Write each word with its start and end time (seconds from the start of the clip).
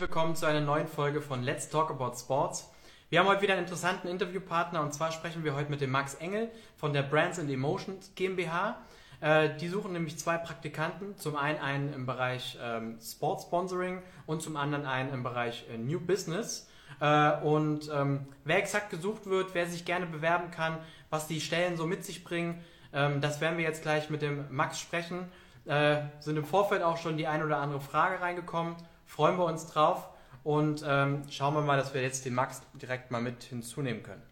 willkommen 0.00 0.36
zu 0.36 0.44
einer 0.44 0.60
neuen 0.60 0.88
Folge 0.88 1.22
von 1.22 1.42
Let's 1.42 1.70
Talk 1.70 1.90
About 1.90 2.18
Sports. 2.18 2.70
Wir 3.08 3.20
haben 3.20 3.28
heute 3.28 3.40
wieder 3.40 3.54
einen 3.54 3.62
interessanten 3.62 4.08
Interviewpartner 4.08 4.82
und 4.82 4.92
zwar 4.92 5.10
sprechen 5.10 5.42
wir 5.42 5.54
heute 5.54 5.70
mit 5.70 5.80
dem 5.80 5.90
Max 5.90 6.14
Engel 6.14 6.50
von 6.76 6.92
der 6.92 7.02
Brands 7.02 7.38
and 7.38 7.50
Emotions 7.50 8.12
GmbH. 8.14 8.76
Äh, 9.22 9.56
die 9.56 9.68
suchen 9.68 9.94
nämlich 9.94 10.18
zwei 10.18 10.36
Praktikanten, 10.36 11.16
zum 11.16 11.34
einen 11.36 11.58
einen 11.60 11.94
im 11.94 12.04
Bereich 12.04 12.58
ähm, 12.62 12.98
Sport 13.00 13.42
Sponsoring 13.42 14.02
und 14.26 14.42
zum 14.42 14.56
anderen 14.58 14.84
einen 14.84 15.14
im 15.14 15.22
Bereich 15.22 15.64
äh, 15.72 15.78
New 15.78 16.00
Business. 16.00 16.68
Äh, 17.00 17.40
und 17.40 17.90
ähm, 17.90 18.26
wer 18.44 18.58
exakt 18.58 18.90
gesucht 18.90 19.24
wird, 19.24 19.54
wer 19.54 19.66
sich 19.66 19.86
gerne 19.86 20.04
bewerben 20.04 20.50
kann, 20.50 20.76
was 21.08 21.26
die 21.26 21.40
Stellen 21.40 21.78
so 21.78 21.86
mit 21.86 22.04
sich 22.04 22.22
bringen, 22.22 22.62
ähm, 22.92 23.22
das 23.22 23.40
werden 23.40 23.56
wir 23.56 23.64
jetzt 23.64 23.80
gleich 23.80 24.10
mit 24.10 24.20
dem 24.20 24.44
Max 24.50 24.78
sprechen. 24.78 25.30
Äh, 25.64 26.02
sind 26.20 26.36
im 26.36 26.44
Vorfeld 26.44 26.82
auch 26.82 26.98
schon 26.98 27.16
die 27.16 27.26
ein 27.26 27.42
oder 27.42 27.58
andere 27.58 27.80
Frage 27.80 28.20
reingekommen 28.20 28.76
freuen 29.06 29.38
wir 29.38 29.44
uns 29.44 29.66
drauf 29.66 30.08
und 30.44 30.84
ähm, 30.86 31.22
schauen 31.30 31.54
wir 31.54 31.62
mal, 31.62 31.76
dass 31.76 31.94
wir 31.94 32.02
jetzt 32.02 32.24
den 32.24 32.34
Max 32.34 32.62
direkt 32.74 33.10
mal 33.10 33.22
mit 33.22 33.42
hinzunehmen 33.44 34.02
können. 34.02 34.22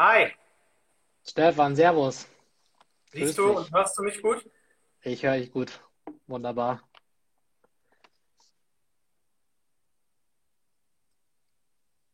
Hi. 0.00 0.32
Stefan, 1.28 1.76
Servus. 1.76 2.26
Siehst 3.12 3.36
du 3.36 3.50
und 3.58 3.70
hörst 3.70 3.98
du 3.98 4.02
mich 4.02 4.22
gut? 4.22 4.48
Ich 5.02 5.22
höre 5.22 5.36
dich 5.36 5.52
gut. 5.52 5.78
Wunderbar. 6.26 6.80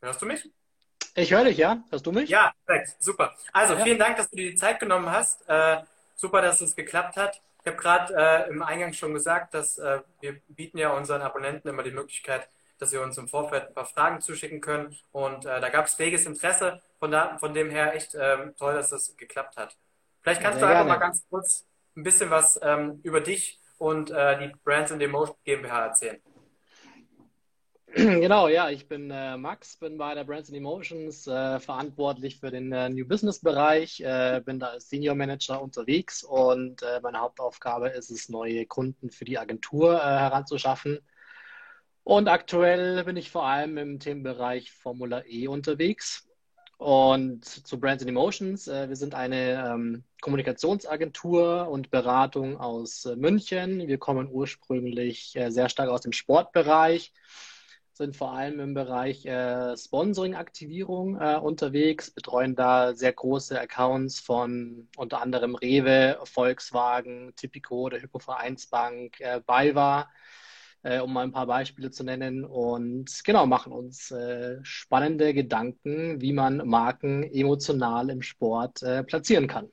Hörst 0.07 0.23
du 0.23 0.27
mich? 0.27 0.49
Ich 1.17 1.33
höre 1.33 1.43
dich, 1.43 1.57
ja. 1.57 1.83
Hörst 1.91 2.07
du 2.07 2.13
mich? 2.13 2.31
Ja, 2.31 2.53
perfekt. 2.65 2.95
Super. 3.01 3.35
Also 3.53 3.75
ja. 3.75 3.83
vielen 3.83 3.99
Dank, 3.99 4.17
dass 4.17 4.31
du 4.31 4.37
dir 4.37 4.53
die 4.53 4.57
Zeit 4.57 4.79
genommen 4.79 5.11
hast. 5.11 5.43
Äh, 5.49 5.79
super, 6.15 6.43
dass 6.43 6.61
es 6.61 6.77
geklappt 6.77 7.17
hat. 7.17 7.43
Ich 7.61 7.67
habe 7.67 7.77
gerade 7.77 8.15
äh, 8.15 8.49
im 8.49 8.63
Eingang 8.63 8.93
schon 8.93 9.13
gesagt, 9.13 9.53
dass 9.55 9.79
äh, 9.79 10.03
wir 10.21 10.41
bieten 10.47 10.79
ja 10.79 10.91
unseren 10.91 11.23
Abonnenten 11.23 11.69
immer 11.69 11.83
die 11.83 11.91
Möglichkeit, 11.91 12.49
dass 12.79 12.91
sie 12.91 12.99
uns 12.99 13.19
im 13.19 13.27
Vorfeld 13.27 13.67
ein 13.67 13.75
paar 13.75 13.87
Fragen 13.87 14.21
zuschicken 14.21 14.61
können. 14.61 14.97
Und 15.11 15.45
äh, 15.45 15.61
da 15.61 15.71
gab 15.71 15.87
es 15.87 15.99
reges 15.99 16.25
Interesse. 16.25 16.81
Von, 17.01 17.11
da, 17.11 17.37
von 17.39 17.53
dem 17.53 17.69
her 17.71 17.97
echt 17.97 18.15
ähm, 18.15 18.55
toll, 18.57 18.75
dass 18.75 18.91
das 18.91 19.17
geklappt 19.17 19.57
hat. 19.57 19.77
Vielleicht 20.23 20.41
kannst 20.41 20.61
Sehr 20.61 20.69
du 20.69 20.73
einfach 20.73 20.87
gerne. 20.87 21.01
mal 21.01 21.05
ganz 21.05 21.27
kurz 21.29 21.67
ein 21.97 22.05
bisschen 22.05 22.31
was 22.31 22.61
ähm, 22.63 23.01
über 23.03 23.21
dich 23.21 23.59
und 23.79 24.13
äh, 24.13 24.39
die 24.39 24.55
Brands 24.63 24.93
in 24.93 25.01
Emotion 25.01 25.37
GmbH 25.45 25.87
erzählen. 25.87 26.23
Genau, 28.21 28.49
ja, 28.49 28.69
ich 28.69 28.89
bin 28.89 29.11
äh, 29.11 29.39
Max, 29.39 29.79
bin 29.79 29.97
bei 29.97 30.15
der 30.15 30.25
Brands 30.25 30.51
and 30.51 30.59
Emotions 30.59 31.27
äh, 31.27 31.59
verantwortlich 31.59 32.39
für 32.39 32.51
den 32.51 32.71
äh, 32.71 32.91
New 32.91 33.09
Business 33.09 33.41
Bereich, 33.41 34.01
äh, 34.01 34.43
bin 34.45 34.61
da 34.61 34.67
als 34.67 34.91
Senior 34.91 35.15
Manager 35.15 35.63
unterwegs 35.63 36.23
und 36.23 36.83
äh, 36.83 37.01
meine 37.01 37.21
Hauptaufgabe 37.21 37.89
ist 37.89 38.11
es, 38.11 38.29
neue 38.29 38.67
Kunden 38.67 39.11
für 39.11 39.25
die 39.25 39.39
Agentur 39.39 39.95
äh, 39.95 40.01
heranzuschaffen. 40.03 40.99
Und 42.05 42.29
aktuell 42.29 43.03
bin 43.05 43.17
ich 43.17 43.31
vor 43.31 43.47
allem 43.47 43.79
im 43.79 43.99
Themenbereich 43.99 44.73
Formula 44.73 45.25
E 45.27 45.49
unterwegs. 45.49 46.29
Und 46.77 47.47
zu 47.47 47.81
Brands 47.81 48.03
and 48.03 48.11
Emotions, 48.11 48.67
wir 48.67 48.95
sind 48.97 49.15
eine 49.15 49.65
ähm, 49.67 50.05
Kommunikationsagentur 50.21 51.67
und 51.69 51.91
Beratung 51.91 52.59
aus 52.59 53.07
München. 53.17 53.89
Wir 53.89 53.97
kommen 53.97 54.29
ursprünglich 54.31 55.39
sehr 55.49 55.71
stark 55.71 55.89
aus 55.89 56.03
dem 56.03 56.13
Sportbereich 56.13 57.15
sind 57.97 58.17
vor 58.17 58.33
allem 58.33 58.61
im 58.61 58.75
Bereich 58.75 59.25
äh, 59.25 59.77
Sponsoring-Aktivierung 59.77 61.19
äh, 61.21 61.37
unterwegs, 61.37 62.11
betreuen 62.11 62.55
da 62.55 62.95
sehr 62.95 63.13
große 63.13 63.59
Accounts 63.59 64.21
von 64.21 64.89
unter 64.97 65.23
anderem 65.23 65.55
Rewe, 65.55 66.19
Volkswagen, 66.25 67.33
Tipico, 67.37 67.89
der 67.89 68.03
Hypovereinsbank, 68.03 69.21
äh, 69.21 69.41
BayWa, 69.47 70.11
äh, 70.83 71.01
um 71.01 71.13
mal 71.13 71.25
ein 71.25 71.33
paar 71.33 71.47
Beispiele 71.47 71.91
zu 71.91 72.05
nennen. 72.05 72.45
Und 72.45 73.25
genau, 73.25 73.47
machen 73.47 73.73
uns 73.73 74.11
äh, 74.11 74.59
spannende 74.63 75.33
Gedanken, 75.33 76.21
wie 76.21 76.35
man 76.35 76.59
Marken 76.69 77.23
emotional 77.23 78.11
im 78.11 78.21
Sport 78.21 78.83
äh, 78.83 79.05
platzieren 79.05 79.49
kann. 79.49 79.71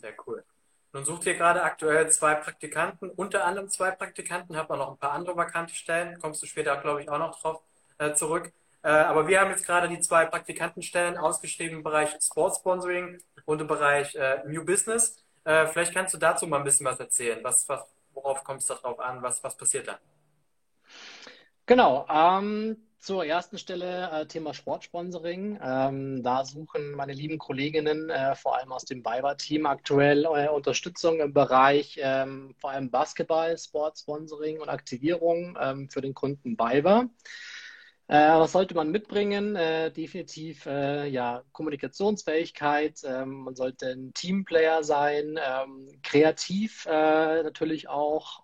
Sehr 0.00 0.12
cool. 0.26 0.44
Nun 0.92 1.04
sucht 1.04 1.26
ihr 1.26 1.34
gerade 1.34 1.62
aktuell 1.62 2.10
zwei 2.10 2.34
Praktikanten, 2.34 3.10
unter 3.10 3.44
anderem 3.44 3.68
zwei 3.68 3.90
Praktikanten, 3.90 4.56
hat 4.56 4.68
man 4.68 4.78
noch 4.78 4.90
ein 4.90 4.98
paar 4.98 5.12
andere 5.12 5.36
vakante 5.36 5.74
Stellen, 5.74 6.18
kommst 6.18 6.42
du 6.42 6.46
später, 6.46 6.76
glaube 6.78 7.02
ich, 7.02 7.10
auch 7.10 7.18
noch 7.18 7.38
drauf 7.38 7.62
äh, 7.98 8.14
zurück. 8.14 8.52
Äh, 8.82 8.88
aber 8.88 9.28
wir 9.28 9.40
haben 9.40 9.50
jetzt 9.50 9.66
gerade 9.66 9.88
die 9.88 10.00
zwei 10.00 10.24
Praktikantenstellen 10.24 11.18
ausgeschrieben 11.18 11.78
im 11.78 11.82
Bereich 11.82 12.16
Sports 12.22 12.58
Sponsoring 12.58 13.18
und 13.44 13.60
im 13.60 13.66
Bereich 13.66 14.14
äh, 14.14 14.42
New 14.46 14.64
Business. 14.64 15.22
Äh, 15.44 15.66
vielleicht 15.66 15.92
kannst 15.92 16.14
du 16.14 16.18
dazu 16.18 16.46
mal 16.46 16.58
ein 16.58 16.64
bisschen 16.64 16.86
was 16.86 16.98
erzählen. 16.98 17.40
Was, 17.42 17.68
was, 17.68 17.84
worauf 18.12 18.42
kommt 18.44 18.60
es 18.60 18.66
darauf 18.66 18.98
an? 19.00 19.22
Was, 19.22 19.42
was 19.44 19.56
passiert 19.56 19.88
da? 19.88 19.98
Genau. 21.66 22.06
Ähm, 22.08 22.87
zur 22.98 23.24
ersten 23.24 23.58
Stelle 23.58 24.10
äh, 24.10 24.26
Thema 24.26 24.54
Sportsponsoring. 24.54 25.58
Ähm, 25.62 26.22
da 26.22 26.44
suchen 26.44 26.92
meine 26.92 27.12
lieben 27.12 27.38
Kolleginnen, 27.38 28.10
äh, 28.10 28.34
vor 28.34 28.56
allem 28.56 28.72
aus 28.72 28.84
dem 28.84 29.02
BayWa-Team, 29.02 29.66
aktuell 29.66 30.24
äh, 30.24 30.48
Unterstützung 30.48 31.20
im 31.20 31.32
Bereich 31.32 31.98
ähm, 32.02 32.54
vor 32.58 32.70
allem 32.70 32.90
Basketball, 32.90 33.56
Sportsponsoring 33.56 34.60
und 34.60 34.68
Aktivierung 34.68 35.56
ähm, 35.60 35.88
für 35.88 36.00
den 36.00 36.14
Kunden 36.14 36.56
BayWa. 36.56 37.08
Äh, 38.08 38.38
was 38.38 38.52
sollte 38.52 38.74
man 38.74 38.90
mitbringen? 38.90 39.54
Äh, 39.54 39.92
definitiv 39.92 40.64
äh, 40.66 41.06
ja, 41.08 41.44
Kommunikationsfähigkeit. 41.52 43.00
Ähm, 43.04 43.44
man 43.44 43.54
sollte 43.54 43.92
ein 43.92 44.12
Teamplayer 44.14 44.82
sein, 44.82 45.38
ähm, 45.38 45.88
kreativ 46.02 46.86
natürlich 46.86 47.88
auch. 47.88 48.42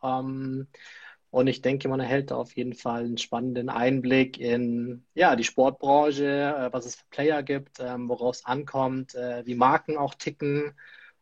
Und 1.34 1.48
ich 1.48 1.62
denke, 1.62 1.88
man 1.88 1.98
erhält 1.98 2.30
da 2.30 2.36
auf 2.36 2.54
jeden 2.54 2.74
Fall 2.74 3.06
einen 3.06 3.18
spannenden 3.18 3.68
Einblick 3.68 4.38
in 4.38 5.04
ja, 5.14 5.34
die 5.34 5.42
Sportbranche, 5.42 6.24
äh, 6.24 6.72
was 6.72 6.86
es 6.86 6.94
für 6.94 7.04
Player 7.10 7.42
gibt, 7.42 7.80
ähm, 7.80 8.08
worauf 8.08 8.36
es 8.36 8.44
ankommt, 8.44 9.16
äh, 9.16 9.44
wie 9.44 9.56
Marken 9.56 9.96
auch 9.96 10.14
ticken. 10.14 10.78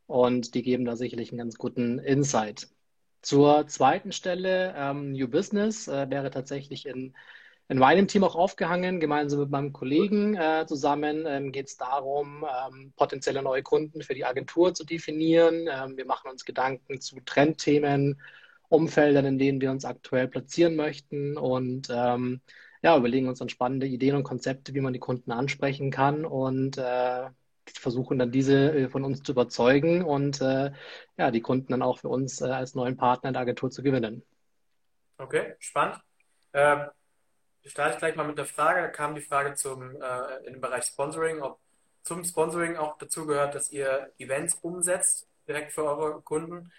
Und 0.06 0.54
die 0.54 0.62
geben 0.62 0.84
da 0.84 0.96
sicherlich 0.96 1.30
einen 1.30 1.38
ganz 1.38 1.56
guten 1.56 1.98
Insight. 1.98 2.68
Zur 3.22 3.66
zweiten 3.68 4.12
Stelle, 4.12 4.74
ähm, 4.76 5.12
New 5.12 5.28
Business, 5.28 5.88
äh, 5.88 6.10
wäre 6.10 6.30
tatsächlich 6.30 6.84
in, 6.84 7.16
in 7.68 7.78
meinem 7.78 8.06
Team 8.06 8.22
auch 8.22 8.36
aufgehangen. 8.36 9.00
Gemeinsam 9.00 9.40
mit 9.40 9.50
meinem 9.50 9.72
Kollegen 9.72 10.36
zusammen 10.66 11.24
ähm, 11.26 11.52
geht 11.52 11.68
es 11.68 11.78
darum, 11.78 12.44
potenzielle 12.96 13.40
neue 13.40 13.62
Kunden 13.62 14.02
für 14.02 14.12
die 14.12 14.26
Agentur 14.26 14.74
zu 14.74 14.84
definieren. 14.84 15.64
Wir 15.96 16.04
machen 16.04 16.30
uns 16.30 16.44
Gedanken 16.44 17.00
zu 17.00 17.16
Trendthemen, 17.24 18.20
Umfeldern, 18.72 19.26
in 19.26 19.38
denen 19.38 19.60
wir 19.60 19.70
uns 19.70 19.84
aktuell 19.84 20.28
platzieren 20.28 20.76
möchten 20.76 21.36
und 21.36 21.88
ähm, 21.90 22.40
ja, 22.82 22.96
überlegen 22.96 23.28
uns 23.28 23.38
dann 23.38 23.48
spannende 23.48 23.86
Ideen 23.86 24.16
und 24.16 24.24
Konzepte, 24.24 24.74
wie 24.74 24.80
man 24.80 24.92
die 24.92 24.98
Kunden 24.98 25.30
ansprechen 25.30 25.90
kann 25.90 26.24
und 26.24 26.78
äh, 26.78 27.28
versuchen 27.66 28.18
dann 28.18 28.32
diese 28.32 28.72
äh, 28.72 28.88
von 28.88 29.04
uns 29.04 29.22
zu 29.22 29.32
überzeugen 29.32 30.02
und 30.02 30.40
äh, 30.40 30.72
ja, 31.16 31.30
die 31.30 31.42
Kunden 31.42 31.72
dann 31.72 31.82
auch 31.82 31.98
für 31.98 32.08
uns 32.08 32.40
äh, 32.40 32.46
als 32.46 32.74
neuen 32.74 32.96
Partner 32.96 33.28
in 33.28 33.34
der 33.34 33.42
Agentur 33.42 33.70
zu 33.70 33.82
gewinnen. 33.82 34.22
Okay, 35.18 35.54
spannend. 35.58 36.00
Ähm, 36.54 36.88
ich 37.62 37.70
starte 37.70 37.98
gleich 37.98 38.16
mal 38.16 38.26
mit 38.26 38.38
der 38.38 38.46
Frage. 38.46 38.80
Da 38.80 38.88
kam 38.88 39.14
die 39.14 39.20
Frage 39.20 39.54
zum, 39.54 39.94
äh, 40.00 40.46
im 40.46 40.60
Bereich 40.60 40.84
Sponsoring, 40.84 41.40
ob 41.40 41.60
zum 42.02 42.24
Sponsoring 42.24 42.76
auch 42.76 42.98
dazu 42.98 43.26
gehört, 43.26 43.54
dass 43.54 43.70
ihr 43.70 44.10
Events 44.18 44.54
umsetzt, 44.62 45.28
direkt 45.46 45.72
für 45.72 45.84
eure 45.84 46.20
Kunden 46.22 46.72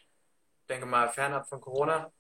denke 0.74 0.88
mal, 0.88 1.08
fernab 1.10 1.48
von 1.48 1.62
Corona? 1.62 2.12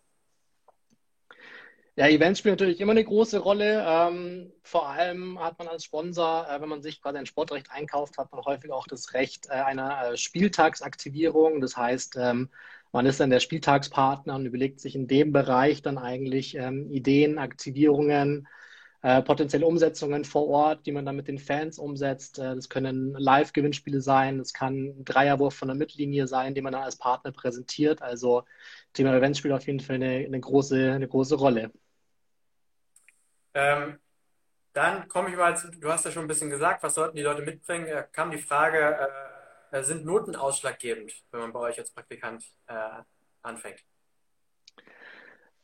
Ja, 1.96 2.08
Events 2.08 2.40
spielen 2.40 2.53
natürlich 2.53 2.80
immer 2.80 2.91
eine 2.91 3.04
große 3.04 3.38
Rolle. 3.39 3.83
Ähm, 3.88 4.51
vor 4.63 4.89
allem 4.89 5.39
hat 5.39 5.60
man 5.60 5.68
als 5.68 5.83
Sponsor, 5.83 6.48
äh, 6.50 6.60
wenn 6.60 6.69
man 6.69 6.81
sich 6.81 7.01
quasi 7.01 7.18
ein 7.19 7.28
Sportrecht 7.28 7.69
einkauft, 7.72 8.18
hat 8.18 8.31
man 8.31 8.44
häufig 8.45 8.72
auch 8.72 8.88
das 8.88 9.13
Recht 9.13 9.48
äh, 9.50 9.54
einer 9.54 10.12
äh, 10.13 10.18
Spieltagsaktivierung. 10.18 11.62
Das 11.62 11.78
heißt, 11.78 12.18
ähm, 12.19 12.50
man 12.92 13.06
ist 13.06 13.19
dann 13.19 13.30
der 13.30 13.39
Spieltagspartner 13.39 14.36
und 14.36 14.45
überlegt 14.45 14.80
sich 14.80 14.95
in 14.95 15.07
dem 15.07 15.31
Bereich 15.31 15.81
dann 15.83 16.00
eigentlich 16.00 16.56
ähm, 16.56 16.89
Ideen, 16.92 17.38
Aktivierungen, 17.38 18.48
äh, 19.04 19.22
potenzielle 19.22 19.68
Umsetzungen 19.68 20.24
vor 20.24 20.48
Ort, 20.48 20.86
die 20.86 20.94
man 20.94 21.06
dann 21.06 21.18
mit 21.18 21.28
den 21.28 21.38
Fans 21.38 21.78
umsetzt. 21.78 22.40
Äh, 22.40 22.56
das 22.56 22.70
können 22.70 23.14
Live-Gewinnspiele 23.14 24.00
sein, 24.00 24.38
das 24.38 24.54
kann 24.54 24.76
ein 24.76 25.06
Dreierwurf 25.06 25.56
von 25.56 25.68
der 25.68 25.76
Mittellinie 25.76 26.26
sein, 26.26 26.56
den 26.56 26.64
man 26.64 26.72
dann 26.72 26.84
als 26.84 26.96
Partner 26.96 27.34
präsentiert. 27.34 28.02
Also 28.02 28.46
Thema 28.94 29.14
Events 29.14 29.40
spielt 29.40 29.54
auf 29.54 29.68
jeden 29.68 29.82
Fall 29.82 29.98
eine, 29.98 30.26
eine, 30.26 30.40
große, 30.40 30.94
eine 30.94 31.08
große 31.08 31.36
Rolle. 31.36 31.72
Ähm, 33.54 34.00
dann 34.72 35.08
komme 35.10 35.30
ich 35.30 35.36
mal 35.36 35.56
zu, 35.58 35.70
du 35.70 35.92
hast 35.92 36.06
ja 36.06 36.12
schon 36.12 36.24
ein 36.24 36.30
bisschen 36.30 36.50
gesagt, 36.50 36.82
was 36.82 36.96
sollten 36.96 37.18
die 37.18 37.24
Leute 37.24 37.42
mitbringen? 37.42 37.88
Äh, 37.88 38.08
kam 38.10 38.32
die 38.32 38.38
Frage, 38.38 39.10
äh, 39.72 39.84
sind 39.84 40.06
Noten 40.06 40.38
ausschlaggebend, 40.38 41.12
wenn 41.32 41.42
man 41.42 41.52
bei 41.52 41.60
euch 41.60 41.78
als 41.78 41.92
Praktikant 41.92 42.46
äh, 42.68 43.02
anfängt? 43.42 43.84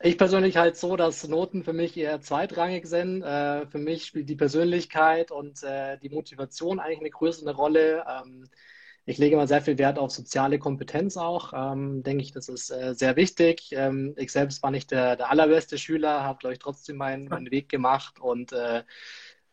Ich 0.02 0.18
persönlich 0.18 0.56
halt 0.56 0.78
so, 0.78 0.96
dass 0.96 1.28
Noten 1.28 1.64
für 1.64 1.74
mich 1.74 1.98
eher 1.98 2.22
zweitrangig 2.22 2.86
sind. 2.86 3.22
Äh, 3.22 3.68
für 3.68 3.80
mich 3.80 4.06
spielt 4.06 4.30
die 4.30 4.36
Persönlichkeit 4.36 5.30
und 5.30 5.62
äh, 5.64 5.98
die 6.00 6.10
Motivation 6.10 6.80
eigentlich 6.80 7.00
eine 7.02 7.10
größere 7.10 7.54
Rolle. 7.54 8.06
Ähm, 8.08 8.48
ich 9.06 9.18
lege 9.18 9.36
immer 9.36 9.48
sehr 9.48 9.62
viel 9.62 9.78
Wert 9.78 10.00
auf 10.00 10.12
soziale 10.12 10.58
Kompetenz 10.58 11.18
auch. 11.18 11.52
Ähm, 11.54 12.02
denke 12.04 12.24
ich, 12.24 12.32
das 12.32 12.48
ist 12.48 12.70
äh, 12.70 12.94
sehr 12.96 13.18
wichtig. 13.18 13.72
Ähm, 13.74 14.14
ich 14.18 14.32
selbst 14.32 14.64
war 14.64 14.72
nicht 14.72 14.92
der, 14.92 15.18
der 15.18 15.32
allerbeste 15.32 15.78
Schüler, 15.78 16.24
habe, 16.24 16.40
glaube 16.40 16.54
ich, 16.54 16.60
trotzdem 16.60 16.96
meinen, 16.96 17.28
meinen 17.28 17.52
Weg 17.52 17.68
gemacht 17.68 18.20
und 18.22 18.54
äh, 18.54 18.84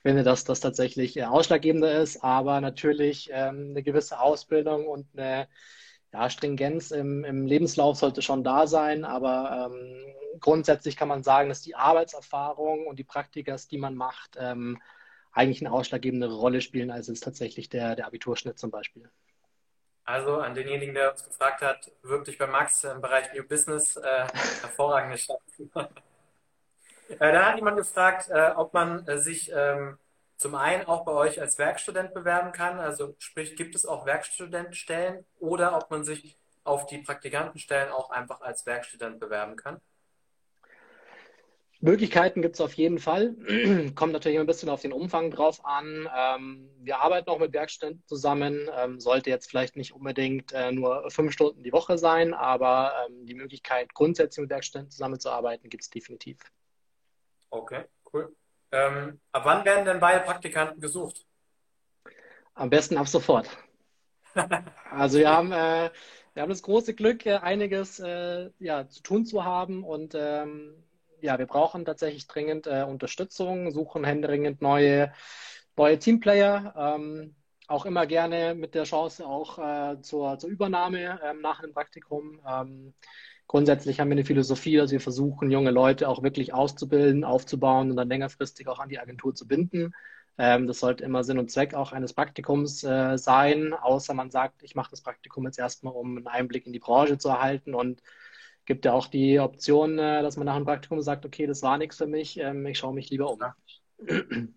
finde, 0.02 0.22
dass 0.22 0.44
das 0.44 0.60
tatsächlich 0.60 1.24
ausschlaggebender 1.24 2.00
ist. 2.00 2.22
Aber 2.22 2.60
natürlich 2.60 3.30
ähm, 3.32 3.70
eine 3.70 3.82
gewisse 3.82 4.20
Ausbildung 4.20 4.86
und 4.86 5.06
eine 5.16 5.48
ja, 6.12 6.30
Stringenz 6.30 6.92
im, 6.92 7.24
im 7.24 7.46
Lebenslauf 7.46 7.96
sollte 7.98 8.22
schon 8.22 8.44
da 8.44 8.66
sein, 8.68 9.04
aber 9.04 9.70
ähm, 9.72 10.14
grundsätzlich 10.40 10.96
kann 10.96 11.08
man 11.08 11.22
sagen, 11.22 11.48
dass 11.48 11.62
die 11.62 11.74
Arbeitserfahrung 11.74 12.86
und 12.86 12.98
die 12.98 13.04
Praktikas, 13.04 13.68
die 13.68 13.78
man 13.78 13.94
macht, 13.94 14.36
ähm, 14.38 14.80
eigentlich 15.32 15.60
eine 15.60 15.72
ausschlaggebende 15.72 16.32
Rolle 16.32 16.60
spielen, 16.60 16.90
als 16.90 17.08
es 17.08 17.20
tatsächlich 17.20 17.68
der, 17.68 17.94
der 17.94 18.06
Abiturschnitt 18.06 18.58
zum 18.58 18.70
Beispiel. 18.70 19.10
Also 20.04 20.36
an 20.36 20.54
denjenigen, 20.54 20.94
der 20.94 21.12
uns 21.12 21.24
gefragt 21.24 21.62
hat, 21.62 21.90
wirklich 22.02 22.38
bei 22.38 22.46
Max 22.46 22.84
im 22.84 23.00
Bereich 23.00 23.32
New 23.34 23.42
Business 23.42 23.96
äh, 23.96 24.26
hervorragende 24.62 25.16
Chancen. 25.16 25.70
äh, 27.08 27.32
da 27.32 27.46
hat 27.46 27.56
jemand 27.56 27.76
gefragt, 27.76 28.28
äh, 28.30 28.52
ob 28.54 28.72
man 28.72 29.06
äh, 29.08 29.18
sich 29.18 29.50
ähm, 29.52 29.98
zum 30.36 30.54
einen 30.54 30.86
auch 30.86 31.04
bei 31.04 31.12
euch 31.12 31.40
als 31.40 31.58
Werkstudent 31.58 32.14
bewerben 32.14 32.52
kann. 32.52 32.78
Also 32.78 33.16
sprich, 33.18 33.56
gibt 33.56 33.74
es 33.74 33.84
auch 33.84 34.06
Werkstudentenstellen 34.06 35.24
oder 35.40 35.76
ob 35.76 35.90
man 35.90 36.04
sich 36.04 36.38
auf 36.62 36.86
die 36.86 36.98
Praktikantenstellen 36.98 37.92
auch 37.92 38.10
einfach 38.10 38.40
als 38.40 38.64
Werkstudent 38.64 39.18
bewerben 39.18 39.56
kann? 39.56 39.80
Möglichkeiten 41.80 42.42
gibt 42.42 42.54
es 42.54 42.60
auf 42.60 42.72
jeden 42.74 42.98
Fall. 42.98 43.34
Kommt 43.94 44.12
natürlich 44.12 44.38
ein 44.38 44.46
bisschen 44.46 44.68
auf 44.68 44.82
den 44.82 44.92
Umfang 44.92 45.30
drauf 45.30 45.64
an. 45.64 46.08
Ähm, 46.16 46.70
wir 46.78 47.00
arbeiten 47.00 47.28
auch 47.28 47.38
mit 47.38 47.52
Werkstätten 47.52 48.02
zusammen. 48.06 48.68
Ähm, 48.76 49.00
sollte 49.00 49.30
jetzt 49.30 49.48
vielleicht 49.48 49.76
nicht 49.76 49.92
unbedingt 49.92 50.52
äh, 50.52 50.72
nur 50.72 51.10
fünf 51.10 51.32
Stunden 51.32 51.62
die 51.62 51.72
Woche 51.72 51.98
sein, 51.98 52.32
aber 52.34 52.92
ähm, 53.06 53.26
die 53.26 53.34
Möglichkeit, 53.34 53.92
grundsätzlich 53.94 54.42
mit 54.42 54.50
Werkstätten 54.50 54.90
zusammenzuarbeiten, 54.90 55.68
gibt 55.68 55.82
es 55.82 55.90
definitiv. 55.90 56.38
Okay, 57.50 57.84
cool. 58.12 58.34
Ähm, 58.72 59.20
ab 59.32 59.44
wann 59.44 59.64
werden 59.64 59.84
denn 59.84 60.00
beide 60.00 60.24
Praktikanten 60.24 60.80
gesucht? 60.80 61.24
Am 62.54 62.70
besten 62.70 62.96
ab 62.96 63.06
sofort. 63.06 63.48
also 64.90 65.18
wir 65.18 65.30
haben, 65.30 65.52
äh, 65.52 65.90
wir 66.34 66.42
haben 66.42 66.50
das 66.50 66.62
große 66.62 66.94
Glück, 66.94 67.26
äh, 67.26 67.36
einiges 67.36 68.00
äh, 68.00 68.50
ja, 68.58 68.88
zu 68.88 69.02
tun 69.02 69.24
zu 69.24 69.44
haben 69.44 69.84
und 69.84 70.14
ähm, 70.14 70.85
ja, 71.20 71.38
wir 71.38 71.46
brauchen 71.46 71.84
tatsächlich 71.84 72.26
dringend 72.26 72.66
äh, 72.66 72.84
Unterstützung, 72.84 73.70
suchen 73.70 74.04
händeringend 74.04 74.62
neue, 74.62 75.12
neue 75.76 75.98
Teamplayer. 75.98 76.74
Ähm, 76.76 77.34
auch 77.68 77.84
immer 77.86 78.06
gerne 78.06 78.54
mit 78.54 78.74
der 78.74 78.84
Chance 78.84 79.26
auch 79.26 79.58
äh, 79.58 80.00
zur, 80.00 80.38
zur 80.38 80.50
Übernahme 80.50 81.20
ähm, 81.24 81.40
nach 81.40 81.62
einem 81.62 81.72
Praktikum. 81.72 82.40
Ähm, 82.48 82.94
grundsätzlich 83.46 84.00
haben 84.00 84.08
wir 84.08 84.12
eine 84.12 84.24
Philosophie, 84.24 84.76
dass 84.76 84.92
wir 84.92 85.00
versuchen, 85.00 85.50
junge 85.50 85.70
Leute 85.70 86.08
auch 86.08 86.22
wirklich 86.22 86.54
auszubilden, 86.54 87.24
aufzubauen 87.24 87.90
und 87.90 87.96
dann 87.96 88.08
längerfristig 88.08 88.68
auch 88.68 88.78
an 88.78 88.88
die 88.88 88.98
Agentur 88.98 89.34
zu 89.34 89.48
binden. 89.48 89.92
Ähm, 90.38 90.66
das 90.66 90.80
sollte 90.80 91.04
immer 91.04 91.24
Sinn 91.24 91.38
und 91.38 91.50
Zweck 91.50 91.74
auch 91.74 91.92
eines 91.92 92.12
Praktikums 92.12 92.84
äh, 92.84 93.16
sein, 93.16 93.72
außer 93.72 94.14
man 94.14 94.30
sagt, 94.30 94.62
ich 94.62 94.74
mache 94.74 94.90
das 94.90 95.00
Praktikum 95.00 95.44
jetzt 95.46 95.58
erstmal, 95.58 95.94
um 95.94 96.18
einen 96.18 96.26
Einblick 96.26 96.66
in 96.66 96.72
die 96.72 96.78
Branche 96.78 97.18
zu 97.18 97.30
erhalten 97.30 97.74
und 97.74 98.02
gibt 98.66 98.84
ja 98.84 98.92
auch 98.92 99.06
die 99.06 99.40
Option, 99.40 99.98
äh, 99.98 100.22
dass 100.22 100.36
man 100.36 100.44
nach 100.46 100.56
einem 100.56 100.66
Praktikum 100.66 101.00
sagt, 101.00 101.24
okay, 101.24 101.46
das 101.46 101.62
war 101.62 101.78
nichts 101.78 101.96
für 101.96 102.06
mich, 102.06 102.38
ähm, 102.38 102.66
ich 102.66 102.76
schaue 102.78 102.92
mich 102.92 103.08
lieber 103.10 103.30
um. 103.30 103.40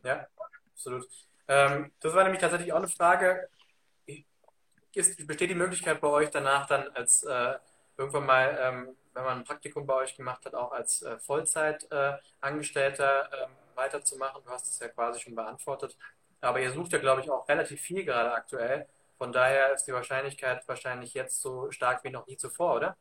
Ja, 0.03 0.27
absolut. 0.73 1.07
Ähm, 1.47 1.91
das 2.01 2.13
war 2.13 2.23
nämlich 2.23 2.41
tatsächlich 2.41 2.73
auch 2.73 2.79
eine 2.79 2.87
Frage. 2.87 3.47
Ist, 4.93 5.27
besteht 5.27 5.51
die 5.51 5.55
Möglichkeit 5.55 6.01
bei 6.01 6.07
euch 6.07 6.31
danach 6.31 6.65
dann 6.67 6.87
als 6.89 7.23
äh, 7.23 7.53
irgendwann 7.97 8.25
mal, 8.25 8.57
ähm, 8.59 8.97
wenn 9.13 9.23
man 9.23 9.37
ein 9.39 9.45
Praktikum 9.45 9.85
bei 9.85 9.93
euch 9.95 10.17
gemacht 10.17 10.45
hat, 10.45 10.55
auch 10.55 10.71
als 10.71 11.03
äh, 11.03 11.19
Vollzeitangestellter 11.19 13.29
weiterzumachen? 13.75 14.41
Du 14.43 14.49
hast 14.49 14.67
es 14.67 14.79
ja 14.79 14.87
quasi 14.89 15.19
schon 15.19 15.35
beantwortet. 15.35 15.95
Aber 16.41 16.59
ihr 16.59 16.71
sucht 16.71 16.93
ja, 16.93 16.99
glaube 16.99 17.21
ich, 17.21 17.29
auch 17.29 17.47
relativ 17.47 17.79
viel 17.81 18.03
gerade 18.03 18.33
aktuell. 18.33 18.87
Von 19.17 19.31
daher 19.31 19.73
ist 19.73 19.85
die 19.85 19.93
Wahrscheinlichkeit 19.93 20.67
wahrscheinlich 20.67 21.13
jetzt 21.13 21.41
so 21.41 21.69
stark 21.71 22.03
wie 22.03 22.09
noch 22.09 22.25
nie 22.27 22.37
zuvor, 22.37 22.75
oder? 22.75 22.97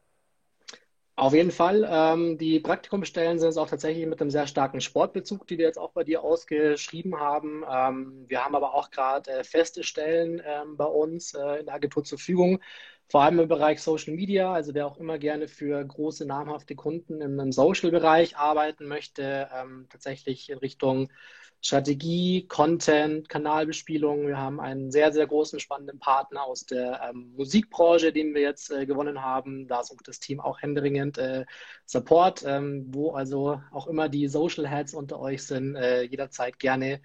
Auf 1.18 1.34
jeden 1.34 1.50
Fall. 1.50 1.84
Ähm, 1.90 2.38
die 2.38 2.60
Praktikumstellen 2.60 3.40
sind 3.40 3.48
es 3.48 3.56
auch 3.56 3.68
tatsächlich 3.68 4.06
mit 4.06 4.20
einem 4.20 4.30
sehr 4.30 4.46
starken 4.46 4.80
Sportbezug, 4.80 5.48
die 5.48 5.58
wir 5.58 5.64
jetzt 5.66 5.76
auch 5.76 5.90
bei 5.90 6.04
dir 6.04 6.22
ausgeschrieben 6.22 7.18
haben. 7.18 7.64
Ähm, 7.68 8.24
wir 8.28 8.44
haben 8.44 8.54
aber 8.54 8.72
auch 8.72 8.92
gerade 8.92 9.28
äh, 9.28 9.42
feste 9.42 9.82
Stellen 9.82 10.40
ähm, 10.46 10.76
bei 10.76 10.84
uns 10.84 11.34
äh, 11.34 11.58
in 11.58 11.66
der 11.66 11.74
Agentur 11.74 12.04
zur 12.04 12.18
Verfügung, 12.18 12.60
vor 13.08 13.22
allem 13.22 13.40
im 13.40 13.48
Bereich 13.48 13.82
Social 13.82 14.14
Media. 14.14 14.52
Also 14.52 14.74
wer 14.74 14.86
auch 14.86 14.96
immer 14.98 15.18
gerne 15.18 15.48
für 15.48 15.84
große, 15.84 16.24
namhafte 16.24 16.76
Kunden 16.76 17.20
im, 17.20 17.50
Social-Bereich 17.50 18.36
arbeiten 18.36 18.86
möchte, 18.86 19.48
ähm, 19.52 19.88
tatsächlich 19.90 20.48
in 20.50 20.58
Richtung 20.58 21.10
Strategie, 21.60 22.46
Content, 22.46 23.28
Kanalbespielung. 23.28 24.28
Wir 24.28 24.38
haben 24.38 24.60
einen 24.60 24.92
sehr, 24.92 25.12
sehr 25.12 25.26
großen, 25.26 25.58
spannenden 25.58 25.98
Partner 25.98 26.44
aus 26.44 26.64
der 26.64 27.00
ähm, 27.08 27.32
Musikbranche, 27.36 28.12
den 28.12 28.34
wir 28.34 28.42
jetzt 28.42 28.70
äh, 28.70 28.86
gewonnen 28.86 29.22
haben. 29.22 29.66
Da 29.66 29.82
sucht 29.82 30.06
das 30.06 30.20
Team 30.20 30.40
auch 30.40 30.62
händeringend 30.62 31.18
äh, 31.18 31.46
Support, 31.84 32.44
ähm, 32.46 32.86
wo 32.88 33.10
also 33.10 33.60
auch 33.72 33.88
immer 33.88 34.08
die 34.08 34.28
Social 34.28 34.68
Heads 34.68 34.94
unter 34.94 35.18
euch 35.18 35.44
sind, 35.44 35.74
äh, 35.74 36.02
jederzeit 36.02 36.58
gerne 36.58 37.00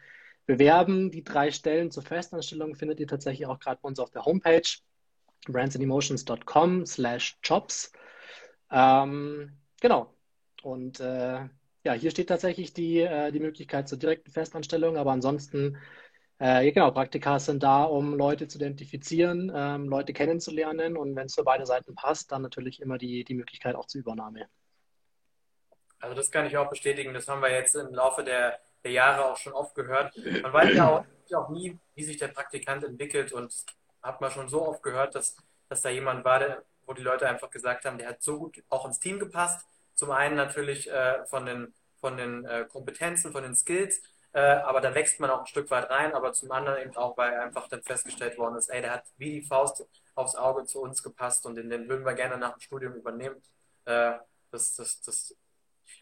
bewerben. 0.46 1.10
Die 1.10 1.24
drei 1.24 1.52
Stellen 1.52 1.90
zur 1.90 2.04
Festanstellung 2.04 2.76
findet 2.76 3.00
ihr 3.00 3.08
tatsächlich 3.08 3.48
auch 3.48 3.60
gerade 3.60 3.80
bei 3.82 3.88
uns 3.88 4.00
auf 4.00 4.12
der 4.12 4.26
Homepage 4.26 4.62
brandsandemotions.com 5.48 6.86
slash 6.86 7.38
jobs. 7.44 7.92
Ähm, 8.72 9.58
genau. 9.82 10.14
Und 10.62 11.00
äh, 11.00 11.48
ja, 11.84 11.94
hier 11.94 12.12
steht 12.12 12.30
tatsächlich 12.30 12.74
die, 12.74 13.00
äh, 13.00 13.32
die 13.32 13.40
Möglichkeit 13.40 13.88
zur 13.88 13.98
direkten 13.98 14.32
Festanstellung, 14.32 14.98
aber 14.98 15.12
ansonsten, 15.12 15.78
äh, 16.40 16.72
genau, 16.72 16.92
Praktika 16.92 17.40
sind 17.40 17.62
da, 17.64 17.84
um 17.84 18.16
Leute 18.16 18.48
zu 18.48 18.58
identifizieren, 18.58 19.52
ähm, 19.54 19.90
Leute 19.90 20.14
kennenzulernen 20.14 20.96
und 20.98 21.16
wenn 21.16 21.26
es 21.26 21.36
für 21.36 21.44
beide 21.44 21.66
Seiten 21.66 21.94
passt, 21.96 22.32
dann 22.32 22.42
natürlich 22.42 22.82
immer 22.82 22.98
die, 22.98 23.24
die 23.24 23.36
Möglichkeit 23.36 23.76
auch 23.76 23.86
zur 23.86 24.00
Übernahme. 24.00 24.48
Also 26.00 26.16
das 26.16 26.32
kann 26.32 26.46
ich 26.46 26.58
auch 26.58 26.70
bestätigen, 26.70 27.14
das 27.14 27.28
haben 27.28 27.42
wir 27.42 27.52
jetzt 27.52 27.76
im 27.76 27.94
Laufe 27.94 28.24
der, 28.24 28.60
der 28.84 28.92
Jahre 28.92 29.32
auch 29.32 29.38
schon 29.38 29.54
oft 29.54 29.74
gehört. 29.76 30.14
Man 30.42 30.52
weiß 30.52 30.76
ja 30.76 30.90
auch, 30.90 31.06
auch 31.34 31.50
nie, 31.50 31.80
wie 31.96 32.04
sich 32.04 32.18
der 32.18 32.28
Praktikant 32.28 32.84
entwickelt 32.84 33.32
und 33.32 33.54
hat 34.02 34.22
man 34.22 34.30
schon 34.30 34.50
so 34.50 34.68
oft 34.68 34.84
gehört, 34.84 35.16
dass, 35.16 35.36
dass 35.70 35.82
da 35.82 35.90
jemand 35.90 36.24
war, 36.26 36.40
der, 36.40 36.64
wo 36.86 36.94
die 36.94 37.02
Leute 37.02 37.28
einfach 37.28 37.50
gesagt 37.50 37.86
haben, 37.86 37.98
der 37.98 38.10
hat 38.10 38.22
so 38.22 38.38
gut 38.38 38.62
auch 38.70 38.86
ins 38.86 39.00
Team 39.00 39.18
gepasst, 39.18 39.66
zum 40.04 40.12
einen 40.12 40.36
natürlich 40.36 40.92
äh, 40.92 41.26
von 41.28 41.46
den, 41.46 41.74
von 41.96 42.18
den 42.18 42.44
äh, 42.44 42.66
Kompetenzen, 42.70 43.32
von 43.32 43.44
den 43.44 43.56
Skills, 43.56 44.02
äh, 44.34 44.42
aber 44.42 44.82
da 44.82 44.94
wächst 44.94 45.22
man 45.22 45.30
auch 45.30 45.40
ein 45.40 45.48
Stück 45.48 45.72
weit 45.72 45.90
rein, 45.90 46.14
aber 46.14 46.34
zum 46.34 46.52
anderen 46.52 46.82
eben 46.82 46.98
auch, 46.98 47.16
weil 47.18 47.40
einfach 47.40 47.70
dann 47.70 47.82
festgestellt 47.82 48.38
worden 48.38 48.58
ist, 48.58 48.68
ey, 48.68 48.82
der 48.82 48.92
hat 48.92 49.06
wie 49.18 49.40
die 49.40 49.48
Faust 49.48 49.86
aufs 50.16 50.36
Auge 50.36 50.66
zu 50.66 50.82
uns 50.82 51.02
gepasst 51.04 51.46
und 51.46 51.56
den, 51.56 51.70
den 51.70 51.88
würden 51.88 52.06
wir 52.06 52.16
gerne 52.16 52.38
nach 52.38 52.52
dem 52.52 52.60
Studium 52.60 52.96
übernehmen. 52.96 53.42
Äh, 53.86 54.16
das, 54.52 54.76
das, 54.76 55.00
das 55.00 55.38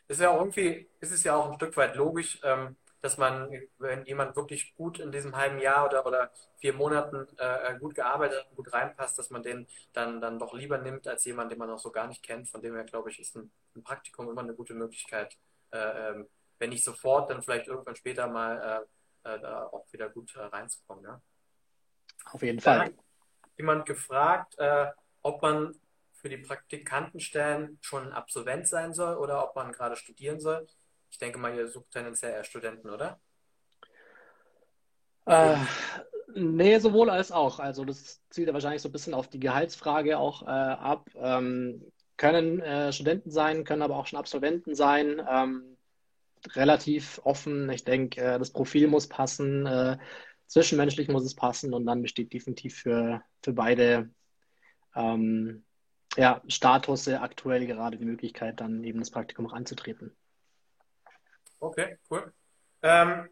ist 0.07 0.19
ja 0.19 0.31
auch 0.31 0.39
irgendwie, 0.39 0.89
ist 0.99 1.11
es 1.11 1.23
ja 1.23 1.35
auch 1.35 1.51
ein 1.51 1.55
Stück 1.57 1.77
weit 1.77 1.95
logisch, 1.95 2.39
ähm, 2.43 2.77
dass 3.01 3.17
man, 3.17 3.51
wenn 3.79 4.05
jemand 4.05 4.35
wirklich 4.35 4.75
gut 4.75 4.99
in 4.99 5.11
diesem 5.11 5.35
halben 5.35 5.59
Jahr 5.59 5.85
oder, 5.85 6.05
oder 6.05 6.31
vier 6.57 6.73
Monaten 6.73 7.27
äh, 7.37 7.77
gut 7.79 7.95
gearbeitet 7.95 8.45
hat, 8.45 8.55
gut 8.55 8.71
reinpasst, 8.71 9.17
dass 9.17 9.31
man 9.31 9.41
den 9.41 9.67
dann, 9.93 10.21
dann 10.21 10.37
doch 10.37 10.53
lieber 10.53 10.77
nimmt 10.77 11.07
als 11.07 11.25
jemand, 11.25 11.51
den 11.51 11.57
man 11.57 11.69
auch 11.69 11.79
so 11.79 11.91
gar 11.91 12.07
nicht 12.07 12.21
kennt. 12.21 12.49
Von 12.49 12.61
dem 12.61 12.75
her, 12.75 12.83
glaube 12.83 13.09
ich, 13.09 13.19
ist 13.19 13.35
ein, 13.35 13.51
ein 13.75 13.83
Praktikum 13.83 14.29
immer 14.29 14.41
eine 14.41 14.53
gute 14.53 14.75
Möglichkeit, 14.75 15.37
äh, 15.71 16.09
ähm, 16.09 16.27
wenn 16.59 16.69
nicht 16.69 16.83
sofort, 16.83 17.31
dann 17.31 17.41
vielleicht 17.41 17.67
irgendwann 17.67 17.95
später 17.95 18.27
mal 18.27 18.85
äh, 19.25 19.33
äh 19.33 19.39
da 19.39 19.65
auch 19.65 19.91
wieder 19.91 20.09
gut 20.09 20.35
äh, 20.35 20.41
reinzukommen. 20.41 21.03
Ja? 21.03 21.21
Auf 22.31 22.43
jeden 22.43 22.59
Fall. 22.59 22.81
Hat 22.81 22.93
jemand 23.57 23.85
gefragt, 23.87 24.55
äh, 24.59 24.87
ob 25.23 25.41
man 25.41 25.75
für 26.13 26.29
die 26.29 26.37
Praktikantenstellen 26.37 27.79
schon 27.81 28.07
ein 28.07 28.13
Absolvent 28.13 28.67
sein 28.67 28.93
soll 28.93 29.17
oder 29.17 29.43
ob 29.43 29.55
man 29.55 29.71
gerade 29.71 29.95
studieren 29.95 30.39
soll. 30.39 30.67
Ich 31.11 31.17
denke 31.17 31.37
mal, 31.37 31.53
ihr 31.53 31.67
sucht 31.67 31.91
tendenziell 31.91 32.31
eher 32.31 32.43
Studenten, 32.43 32.89
oder? 32.89 33.19
Äh, 35.25 35.57
nee, 36.33 36.79
sowohl 36.79 37.09
als 37.09 37.31
auch. 37.31 37.59
Also 37.59 37.85
das 37.85 38.21
zielt 38.29 38.47
ja 38.47 38.53
wahrscheinlich 38.53 38.81
so 38.81 38.89
ein 38.89 38.93
bisschen 38.93 39.13
auf 39.13 39.27
die 39.27 39.39
Gehaltsfrage 39.39 40.17
auch 40.17 40.41
äh, 40.43 40.45
ab. 40.45 41.09
Ähm, 41.15 41.85
können 42.17 42.59
äh, 42.61 42.93
Studenten 42.93 43.29
sein, 43.29 43.63
können 43.65 43.81
aber 43.81 43.97
auch 43.97 44.07
schon 44.07 44.19
Absolventen 44.19 44.73
sein. 44.73 45.21
Ähm, 45.29 45.77
relativ 46.55 47.19
offen. 47.23 47.69
Ich 47.69 47.83
denke, 47.83 48.21
äh, 48.21 48.39
das 48.39 48.51
Profil 48.51 48.87
muss 48.87 49.07
passen, 49.07 49.65
äh, 49.65 49.97
zwischenmenschlich 50.47 51.07
muss 51.07 51.23
es 51.23 51.35
passen 51.35 51.73
und 51.73 51.85
dann 51.85 52.01
besteht 52.01 52.33
definitiv 52.33 52.77
für, 52.77 53.21
für 53.43 53.53
beide 53.53 54.09
ähm, 54.95 55.63
ja, 56.17 56.41
Status 56.47 57.07
aktuell 57.07 57.67
gerade 57.67 57.97
die 57.97 58.05
Möglichkeit, 58.05 58.59
dann 58.59 58.83
eben 58.83 58.99
das 58.99 59.11
Praktikum 59.11 59.47
anzutreten. 59.47 60.15
Okay, 61.61 61.97
cool. 62.09 62.33
Ähm, 62.81 63.29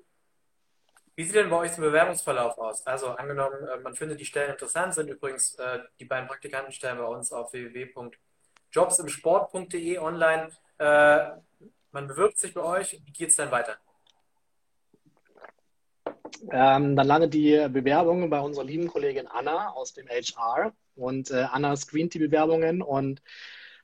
wie 1.15 1.23
sieht 1.23 1.33
denn 1.35 1.49
bei 1.49 1.57
euch 1.57 1.71
der 1.71 1.81
Bewerbungsverlauf 1.81 2.59
aus? 2.59 2.85
Also 2.85 3.07
angenommen, 3.07 3.67
äh, 3.67 3.79
man 3.79 3.95
findet 3.95 4.19
die 4.19 4.25
Stellen 4.25 4.51
interessant, 4.51 4.93
sind 4.93 5.09
übrigens 5.09 5.55
äh, 5.55 5.79
die 5.99 6.05
beiden 6.05 6.27
Praktikantenstellen 6.27 6.99
bei 6.99 7.05
uns 7.05 7.33
auf 7.33 7.51
www.jobsimsport.de 7.51 9.97
online. 9.97 10.51
Äh, 10.77 11.29
man 11.91 12.07
bewirbt 12.07 12.37
sich 12.37 12.53
bei 12.53 12.61
euch. 12.61 13.01
Wie 13.03 13.11
geht 13.11 13.31
es 13.31 13.35
dann 13.35 13.49
weiter? 13.49 13.77
Ähm, 16.51 16.95
dann 16.95 17.07
landet 17.07 17.33
die 17.33 17.67
Bewerbung 17.69 18.29
bei 18.29 18.39
unserer 18.39 18.63
lieben 18.63 18.87
Kollegin 18.87 19.27
Anna 19.27 19.71
aus 19.71 19.93
dem 19.93 20.07
HR. 20.07 20.71
Und 20.95 21.31
äh, 21.31 21.47
Anna 21.51 21.75
screent 21.75 22.13
die 22.13 22.19
Bewerbungen 22.19 22.83
und 22.83 23.23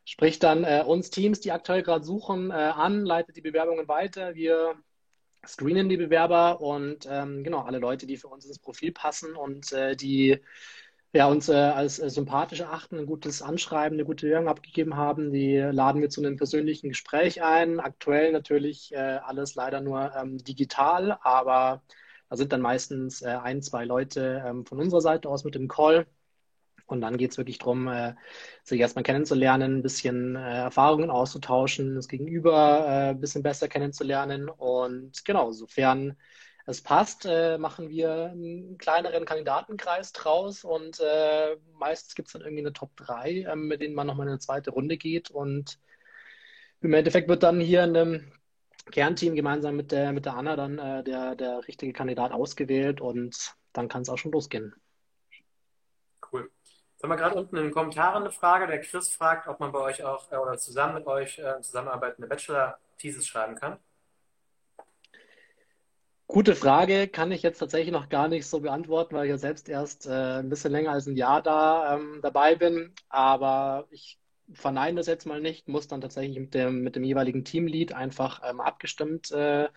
spricht 0.06 0.44
dann 0.44 0.64
äh, 0.64 0.84
uns 0.86 1.10
Teams, 1.10 1.42
die 1.42 1.52
aktuell 1.52 1.84
gerade 1.84 2.06
suchen, 2.06 2.52
äh, 2.52 2.54
an, 2.54 3.06
leitet 3.06 3.36
die 3.36 3.42
Bewerbungen 3.42 3.88
weiter. 3.88 4.36
Wir 4.36 4.76
screenen 5.48 5.90
die 5.90 5.98
Bewerber 5.98 6.62
und 6.62 7.08
ähm, 7.10 7.44
genau 7.44 7.62
alle 7.62 7.80
Leute, 7.80 8.06
die 8.08 8.18
für 8.18 8.28
uns 8.28 8.46
ins 8.46 8.60
Profil 8.60 8.92
passen 8.92 9.36
und 9.36 9.72
äh, 9.74 9.96
die 9.96 10.40
ja, 11.14 11.28
uns 11.28 11.48
äh, 11.50 11.54
als 11.56 12.00
äh, 12.00 12.10
sympathisch 12.10 12.60
erachten, 12.60 13.00
ein 13.00 13.06
gutes 13.06 13.42
Anschreiben, 13.42 13.96
eine 13.98 14.06
gute 14.06 14.28
Bewerbung 14.28 14.50
abgegeben 14.50 14.96
haben, 14.98 15.32
die 15.32 15.58
laden 15.58 16.02
wir 16.02 16.10
zu 16.10 16.22
einem 16.22 16.36
persönlichen 16.36 16.90
Gespräch 16.90 17.42
ein. 17.42 17.80
Aktuell 17.80 18.32
natürlich 18.34 18.94
äh, 18.94 18.98
alles 18.98 19.56
leider 19.56 19.82
nur 19.82 20.14
ähm, 20.16 20.38
digital, 20.40 21.18
aber 21.22 21.84
da 22.30 22.36
sind 22.38 22.52
dann 22.52 22.62
meistens 22.62 23.24
ein, 23.24 23.62
zwei 23.62 23.86
Leute 23.86 24.44
ähm, 24.46 24.66
von 24.66 24.80
unserer 24.80 25.02
Seite 25.02 25.30
aus 25.30 25.44
mit 25.44 25.56
dem 25.56 25.68
Call. 25.68 26.08
Und 26.86 27.02
dann 27.02 27.18
geht 27.18 27.32
es 27.32 27.38
wirklich 27.38 27.58
darum, 27.58 27.88
äh, 27.88 28.14
sich 28.64 28.80
erstmal 28.80 29.04
kennenzulernen, 29.04 29.78
ein 29.78 29.82
bisschen 29.82 30.36
äh, 30.36 30.58
Erfahrungen 30.58 31.10
auszutauschen, 31.10 31.96
das 31.96 32.08
Gegenüber 32.08 32.86
äh, 32.88 33.10
ein 33.10 33.20
bisschen 33.20 33.44
besser 33.44 33.68
kennenzulernen. 33.68 34.50
Und 34.50 35.26
genau, 35.26 35.52
sofern 35.52 36.16
es 36.68 36.82
passt, 36.82 37.26
machen 37.60 37.90
wir 37.90 38.32
einen 38.32 38.80
kleineren 38.80 39.26
Kandidatenkreis 39.26 40.14
draus 40.14 40.64
und 40.64 41.00
meistens 41.78 42.16
gibt 42.16 42.28
es 42.28 42.34
dann 42.34 42.42
irgendwie 42.42 42.64
eine 42.64 42.74
Top 42.74 42.90
3, 42.96 43.46
ähm, 43.52 43.68
mit 43.68 43.82
denen 43.82 43.94
man 43.94 44.08
nochmal 44.08 44.26
in 44.26 44.32
eine 44.32 44.40
zweite 44.40 44.72
Runde 44.72 44.98
geht. 44.98 45.30
Und 45.30 45.78
im 46.82 46.92
Endeffekt 46.94 47.30
wird 47.30 47.44
dann 47.44 47.60
hier 47.60 47.84
in 47.84 47.96
einem 47.96 48.32
Kernteam 48.92 49.36
gemeinsam 49.36 49.76
mit 49.76 49.92
der, 49.92 50.12
mit 50.12 50.26
der 50.26 50.38
Anna 50.38 50.56
dann 50.56 50.78
der, 51.06 51.36
der 51.36 51.68
richtige 51.68 51.94
Kandidat 51.94 52.32
ausgewählt 52.32 53.00
und 53.00 53.56
dann 53.72 53.88
kann 53.88 54.02
es 54.02 54.10
auch 54.10 54.18
schon 54.18 54.32
losgehen. 54.32 54.74
Jetzt 57.06 57.12
haben 57.12 57.20
wir 57.20 57.24
gerade 57.24 57.40
unten 57.40 57.58
in 57.58 57.64
den 57.66 57.72
Kommentaren 57.72 58.24
eine 58.24 58.32
Frage. 58.32 58.66
Der 58.66 58.82
Chris 58.82 59.10
fragt, 59.10 59.48
ob 59.48 59.60
man 59.60 59.72
bei 59.72 59.78
euch 59.78 60.04
auch 60.04 60.32
äh, 60.32 60.38
oder 60.38 60.58
zusammen 60.58 60.96
mit 60.96 61.06
euch 61.06 61.38
äh, 61.38 61.62
zusammenarbeitende 61.62 62.28
Bachelor-Thesis 62.28 63.28
schreiben 63.28 63.54
kann. 63.54 63.78
Gute 66.26 66.56
Frage, 66.56 67.08
kann 67.08 67.32
ich 67.32 67.44
jetzt 67.44 67.60
tatsächlich 67.60 67.94
noch 67.94 68.10
gar 68.10 68.28
nicht 68.28 68.48
so 68.48 68.60
beantworten, 68.60 69.14
weil 69.14 69.26
ich 69.26 69.30
ja 69.30 69.38
selbst 69.38 69.70
erst 69.70 70.08
äh, 70.08 70.40
ein 70.40 70.50
bisschen 70.50 70.72
länger 70.72 70.94
als 70.94 71.06
ein 71.06 71.16
Jahr 71.16 71.44
da 71.44 71.94
ähm, 71.94 72.22
dabei 72.24 72.56
bin. 72.56 72.92
Aber 73.10 73.86
ich 73.92 74.18
verneine 74.54 74.98
das 74.98 75.06
jetzt 75.06 75.28
mal 75.28 75.42
nicht, 75.42 75.68
muss 75.68 75.88
dann 75.88 76.02
tatsächlich 76.02 76.40
mit 76.40 76.56
dem, 76.56 76.82
mit 76.82 76.96
dem 76.96 77.04
jeweiligen 77.04 77.46
Teamlead 77.46 77.94
einfach 77.94 78.42
ähm, 78.44 78.60
abgestimmt 78.60 79.30
äh, 79.30 79.70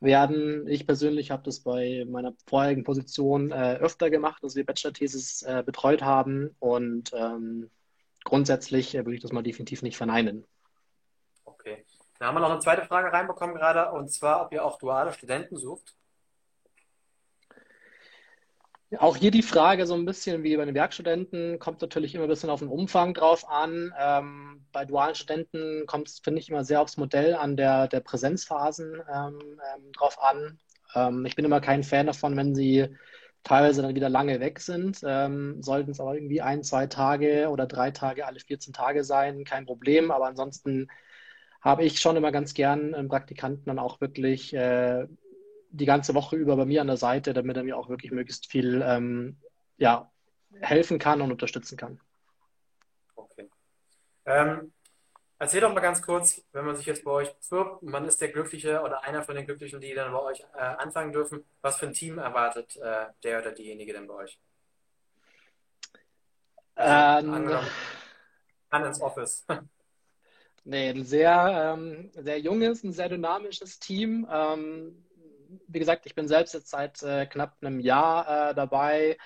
werden. 0.00 0.66
Ich 0.66 0.86
persönlich 0.86 1.30
habe 1.30 1.42
das 1.42 1.60
bei 1.60 2.06
meiner 2.08 2.32
vorherigen 2.46 2.84
Position 2.84 3.50
äh, 3.50 3.76
öfter 3.80 4.10
gemacht, 4.10 4.42
dass 4.42 4.56
wir 4.56 4.64
Bachelor-Thesis 4.64 5.42
äh, 5.42 5.62
betreut 5.64 6.02
haben 6.02 6.56
und 6.58 7.12
ähm, 7.12 7.70
grundsätzlich 8.24 8.94
äh, 8.94 9.04
würde 9.04 9.14
ich 9.14 9.22
das 9.22 9.32
mal 9.32 9.42
definitiv 9.42 9.82
nicht 9.82 9.96
verneinen. 9.96 10.46
Okay. 11.44 11.84
Dann 12.18 12.28
haben 12.28 12.34
wir 12.36 12.40
noch 12.40 12.50
eine 12.50 12.60
zweite 12.60 12.84
Frage 12.84 13.12
reinbekommen 13.12 13.54
gerade 13.54 13.92
und 13.92 14.10
zwar, 14.10 14.44
ob 14.44 14.52
ihr 14.52 14.64
auch 14.64 14.78
duale 14.78 15.12
Studenten 15.12 15.56
sucht. 15.56 15.94
Auch 18.98 19.16
hier 19.16 19.30
die 19.30 19.42
Frage 19.42 19.86
so 19.86 19.94
ein 19.94 20.04
bisschen 20.04 20.42
wie 20.42 20.56
bei 20.56 20.64
den 20.64 20.74
Werkstudenten, 20.74 21.60
kommt 21.60 21.80
natürlich 21.80 22.14
immer 22.14 22.24
ein 22.24 22.28
bisschen 22.28 22.50
auf 22.50 22.58
den 22.58 22.68
Umfang 22.68 23.14
drauf 23.14 23.48
an. 23.48 23.94
Ähm, 23.96 24.66
bei 24.72 24.84
dualen 24.84 25.14
Studenten 25.14 25.86
kommt 25.86 26.08
es, 26.08 26.18
finde 26.18 26.40
ich, 26.40 26.48
immer 26.48 26.64
sehr 26.64 26.80
aufs 26.80 26.96
Modell 26.96 27.34
an 27.36 27.56
der, 27.56 27.86
der 27.86 28.00
Präsenzphasen 28.00 28.94
ähm, 28.94 29.38
ähm, 29.40 29.92
drauf 29.92 30.20
an. 30.20 30.58
Ähm, 30.96 31.24
ich 31.24 31.36
bin 31.36 31.44
immer 31.44 31.60
kein 31.60 31.84
Fan 31.84 32.06
davon, 32.06 32.36
wenn 32.36 32.56
sie 32.56 32.88
teilweise 33.44 33.82
dann 33.82 33.94
wieder 33.94 34.08
lange 34.08 34.40
weg 34.40 34.58
sind. 34.58 35.00
Ähm, 35.06 35.62
sollten 35.62 35.92
es 35.92 36.00
aber 36.00 36.14
irgendwie 36.14 36.42
ein, 36.42 36.64
zwei 36.64 36.88
Tage 36.88 37.48
oder 37.48 37.66
drei 37.66 37.92
Tage, 37.92 38.26
alle 38.26 38.40
14 38.40 38.72
Tage 38.72 39.04
sein, 39.04 39.44
kein 39.44 39.66
Problem. 39.66 40.10
Aber 40.10 40.26
ansonsten 40.26 40.88
habe 41.60 41.84
ich 41.84 42.00
schon 42.00 42.16
immer 42.16 42.32
ganz 42.32 42.54
gern 42.54 43.08
Praktikanten 43.08 43.66
dann 43.66 43.78
auch 43.78 44.00
wirklich 44.00 44.52
äh, 44.54 45.06
die 45.70 45.86
ganze 45.86 46.14
Woche 46.14 46.36
über 46.36 46.56
bei 46.56 46.64
mir 46.64 46.80
an 46.80 46.88
der 46.88 46.96
Seite, 46.96 47.32
damit 47.32 47.56
er 47.56 47.62
mir 47.62 47.76
auch 47.76 47.88
wirklich 47.88 48.12
möglichst 48.12 48.50
viel 48.50 48.82
ähm, 48.84 49.36
ja, 49.76 50.10
helfen 50.60 50.98
kann 50.98 51.22
und 51.22 51.30
unterstützen 51.30 51.76
kann. 51.76 52.00
Okay. 53.14 53.48
Ähm, 54.26 54.72
erzähl 55.38 55.60
doch 55.60 55.72
mal 55.72 55.80
ganz 55.80 56.02
kurz, 56.02 56.42
wenn 56.52 56.64
man 56.64 56.76
sich 56.76 56.86
jetzt 56.86 57.04
bei 57.04 57.10
euch 57.12 57.32
bewirbt, 57.34 57.82
man 57.82 58.04
ist 58.04 58.20
der 58.20 58.32
Glückliche 58.32 58.82
oder 58.82 59.04
einer 59.04 59.22
von 59.22 59.36
den 59.36 59.46
Glücklichen, 59.46 59.80
die 59.80 59.94
dann 59.94 60.12
bei 60.12 60.20
euch 60.20 60.40
äh, 60.54 60.58
anfangen 60.58 61.12
dürfen, 61.12 61.44
was 61.62 61.76
für 61.76 61.86
ein 61.86 61.94
Team 61.94 62.18
erwartet 62.18 62.76
äh, 62.76 63.06
der 63.22 63.40
oder 63.40 63.52
diejenige 63.52 63.92
denn 63.92 64.06
bei 64.06 64.14
euch? 64.14 64.38
Also, 66.74 67.34
ähm, 67.34 67.58
an 68.70 68.84
ins 68.84 69.00
Office. 69.00 69.46
Nee, 70.64 70.90
ein 70.90 71.04
sehr, 71.04 71.74
ähm, 71.74 72.10
sehr 72.14 72.38
junges, 72.38 72.84
ein 72.84 72.92
sehr 72.92 73.08
dynamisches 73.08 73.78
Team. 73.78 74.28
Ähm, 74.30 75.04
wie 75.68 75.78
gesagt, 75.78 76.06
ich 76.06 76.14
bin 76.14 76.28
selbst 76.28 76.54
jetzt 76.54 76.70
seit 76.70 77.02
äh, 77.02 77.26
knapp 77.26 77.56
einem 77.60 77.80
Jahr 77.80 78.50
äh, 78.50 78.54
dabei. 78.54 79.16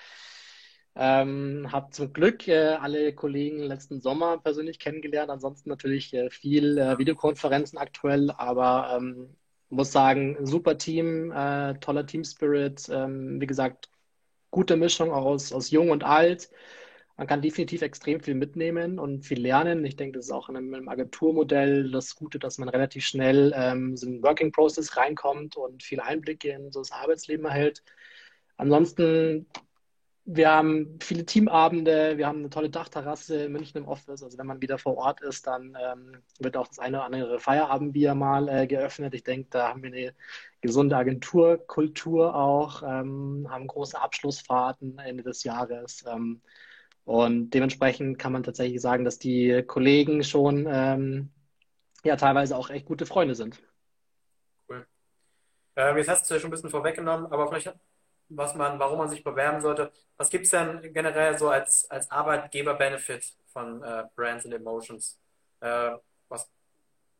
Ähm, 0.97 1.67
habe 1.71 1.91
zum 1.91 2.13
Glück 2.13 2.47
äh, 2.47 2.75
alle 2.75 3.13
Kollegen 3.13 3.59
letzten 3.59 3.99
Sommer 4.01 4.37
persönlich 4.37 4.79
kennengelernt. 4.79 5.29
Ansonsten 5.29 5.69
natürlich 5.69 6.13
äh, 6.13 6.29
viel 6.29 6.77
äh, 6.77 6.97
Videokonferenzen 6.97 7.77
aktuell, 7.77 8.31
aber 8.31 8.95
ähm, 8.97 9.35
muss 9.69 9.91
sagen, 9.91 10.37
super 10.45 10.77
Team, 10.77 11.31
äh, 11.31 11.75
toller 11.79 12.05
Team 12.05 12.23
Spirit. 12.23 12.87
Ähm, 12.89 13.41
wie 13.41 13.47
gesagt, 13.47 13.89
gute 14.51 14.77
Mischung 14.77 15.11
aus, 15.11 15.51
aus 15.51 15.69
jung 15.71 15.89
und 15.89 16.03
alt 16.03 16.49
man 17.17 17.27
kann 17.27 17.41
definitiv 17.41 17.81
extrem 17.81 18.19
viel 18.19 18.35
mitnehmen 18.35 18.99
und 18.99 19.25
viel 19.25 19.39
lernen. 19.39 19.85
Ich 19.85 19.95
denke, 19.95 20.17
das 20.17 20.25
ist 20.25 20.31
auch 20.31 20.49
in 20.49 20.57
einem, 20.57 20.89
Agenturmodell 20.89 21.89
das 21.91 22.15
Gute, 22.15 22.39
dass 22.39 22.57
man 22.57 22.67
relativ 22.67 23.05
schnell 23.05 23.53
ähm, 23.55 23.95
so 23.95 24.05
in 24.05 24.13
den 24.13 24.23
Working 24.23 24.51
Process 24.51 24.97
reinkommt 24.97 25.55
und 25.55 25.81
viel 25.81 26.01
Einblicke 26.01 26.49
in 26.49 26.71
so 26.71 26.81
das 26.81 26.91
Arbeitsleben 26.91 27.45
erhält. 27.45 27.83
Ansonsten, 28.57 29.47
wir 30.25 30.49
haben 30.49 30.97
viele 31.01 31.25
Teamabende, 31.25 32.17
wir 32.17 32.27
haben 32.27 32.39
eine 32.39 32.49
tolle 32.49 32.69
Dachterrasse 32.69 33.45
in 33.45 33.51
München 33.53 33.77
im 33.77 33.87
Office. 33.87 34.21
Also 34.23 34.37
wenn 34.37 34.47
man 34.47 34.61
wieder 34.61 34.77
vor 34.77 34.97
Ort 34.97 35.21
ist, 35.21 35.47
dann 35.47 35.77
ähm, 35.81 36.17
wird 36.39 36.57
auch 36.57 36.67
das 36.67 36.79
eine 36.79 36.97
oder 36.97 37.05
andere 37.05 37.39
Feierabendbier 37.39 38.15
mal 38.15 38.49
äh, 38.49 38.67
geöffnet. 38.67 39.13
Ich 39.13 39.23
denke, 39.23 39.47
da 39.51 39.69
haben 39.69 39.83
wir 39.83 39.91
eine 39.93 40.13
gesunde 40.61 40.97
Agenturkultur 40.97 42.35
auch, 42.35 42.83
ähm, 42.83 43.47
haben 43.49 43.67
große 43.67 44.01
Abschlussfahrten 44.01 44.97
Ende 44.99 45.23
des 45.23 45.43
Jahres. 45.43 46.03
Und 47.05 47.51
dementsprechend 47.51 48.17
kann 48.17 48.33
man 48.33 48.43
tatsächlich 48.43 48.81
sagen, 48.81 49.05
dass 49.05 49.19
die 49.19 49.63
Kollegen 49.65 50.23
schon 50.23 50.67
ähm, 50.67 51.29
ja 52.03 52.15
teilweise 52.15 52.57
auch 52.57 52.69
echt 52.69 52.87
gute 52.87 53.05
Freunde 53.05 53.35
sind. 53.35 53.61
Cool. 54.67 54.87
Ähm, 55.75 55.97
jetzt 55.97 56.09
hast 56.09 56.29
du 56.29 56.33
ja 56.33 56.39
schon 56.39 56.49
ein 56.49 56.51
bisschen 56.51 56.71
vorweggenommen, 56.71 57.31
aber 57.31 57.47
vielleicht, 57.47 57.73
was 58.29 58.55
man, 58.55 58.79
warum 58.79 58.97
man 58.97 59.09
sich 59.09 59.23
bewerben 59.23 59.61
sollte. 59.61 59.91
Was 60.17 60.29
gibt 60.31 60.45
es 60.45 60.51
denn 60.51 60.81
generell 60.93 61.37
so 61.37 61.49
als, 61.49 61.89
als 61.91 62.09
Arbeitgeber-Benefit 62.09 63.35
von 63.53 63.83
äh, 63.83 64.05
Brands 64.15 64.45
and 64.45 64.55
Emotions? 64.55 65.19
Äh, 65.59 65.91
was, 66.27 66.49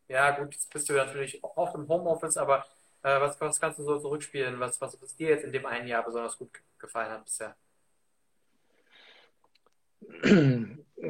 ja, 0.07 0.31
gut, 0.31 0.53
jetzt 0.53 0.71
bist 0.73 0.89
du 0.89 0.93
natürlich 0.93 1.43
oft 1.43 1.75
im 1.75 1.87
Homeoffice, 1.87 2.37
aber 2.37 2.65
äh, 3.03 3.19
was, 3.21 3.39
was 3.39 3.59
kannst 3.59 3.77
du 3.77 3.83
so 3.83 3.99
zurückspielen, 3.99 4.59
was, 4.59 4.81
was 4.81 4.97
dir 5.15 5.29
jetzt 5.29 5.43
in 5.43 5.51
dem 5.51 5.65
einen 5.67 5.87
Jahr 5.87 6.03
besonders 6.03 6.37
gut 6.37 6.49
gefallen 6.79 7.11
hat 7.11 7.25
bisher? 7.25 7.55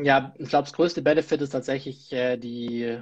Ja, 0.04 0.34
ich 0.38 0.50
glaube, 0.50 0.64
das 0.64 0.74
größte 0.74 1.02
Benefit 1.02 1.42
ist 1.42 1.52
tatsächlich 1.52 2.12
äh, 2.12 2.38
die, 2.38 3.00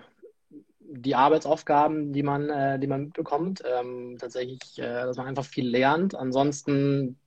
die 0.80 1.16
Arbeitsaufgaben, 1.16 2.14
die 2.14 2.24
man, 2.24 2.50
äh, 2.50 2.80
die 2.80 2.88
man 2.88 3.12
bekommt. 3.12 3.64
Ähm, 3.66 4.18
tatsächlich, 4.20 4.78
äh, 4.78 4.82
dass 4.82 5.18
man 5.18 5.28
einfach 5.28 5.46
viel 5.46 5.68
lernt. 5.68 6.14
Ansonsten, 6.14 7.18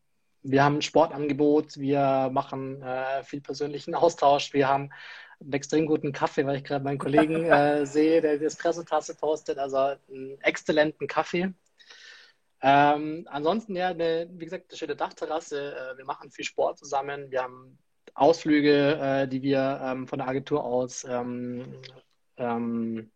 wir 0.42 0.62
haben 0.62 0.76
ein 0.76 0.82
Sportangebot, 0.82 1.78
wir 1.78 2.30
machen 2.32 2.82
äh, 2.82 3.22
viel 3.24 3.40
persönlichen 3.40 3.94
Austausch, 3.94 4.52
wir 4.52 4.68
haben 4.68 4.90
einen 5.40 5.52
extrem 5.52 5.86
guten 5.86 6.12
Kaffee, 6.12 6.46
weil 6.46 6.56
ich 6.56 6.64
gerade 6.64 6.84
meinen 6.84 6.98
Kollegen 6.98 7.44
äh, 7.44 7.86
sehe, 7.86 8.20
der 8.20 8.38
die 8.38 8.44
Espresso-Tasse 8.44 9.16
postet, 9.16 9.58
also 9.58 9.76
einen 9.76 10.40
exzellenten 10.42 11.08
Kaffee. 11.08 11.52
Ähm, 12.62 13.26
ansonsten 13.30 13.76
ja, 13.76 13.88
eine, 13.88 14.28
wie 14.30 14.44
gesagt, 14.44 14.70
eine 14.70 14.78
schöne 14.78 14.96
Dachterrasse. 14.96 15.74
Äh, 15.74 15.98
wir 15.98 16.04
machen 16.04 16.30
viel 16.30 16.44
Sport 16.44 16.78
zusammen. 16.78 17.30
Wir 17.30 17.42
haben 17.42 17.78
Ausflüge, 18.16 18.98
äh, 18.98 19.28
die 19.28 19.42
wir 19.42 19.80
ähm, 19.82 20.08
von 20.08 20.18
der 20.18 20.28
Agentur 20.28 20.64
aus 20.64 21.04
ähm, 21.08 21.64
ähm, 22.38 23.10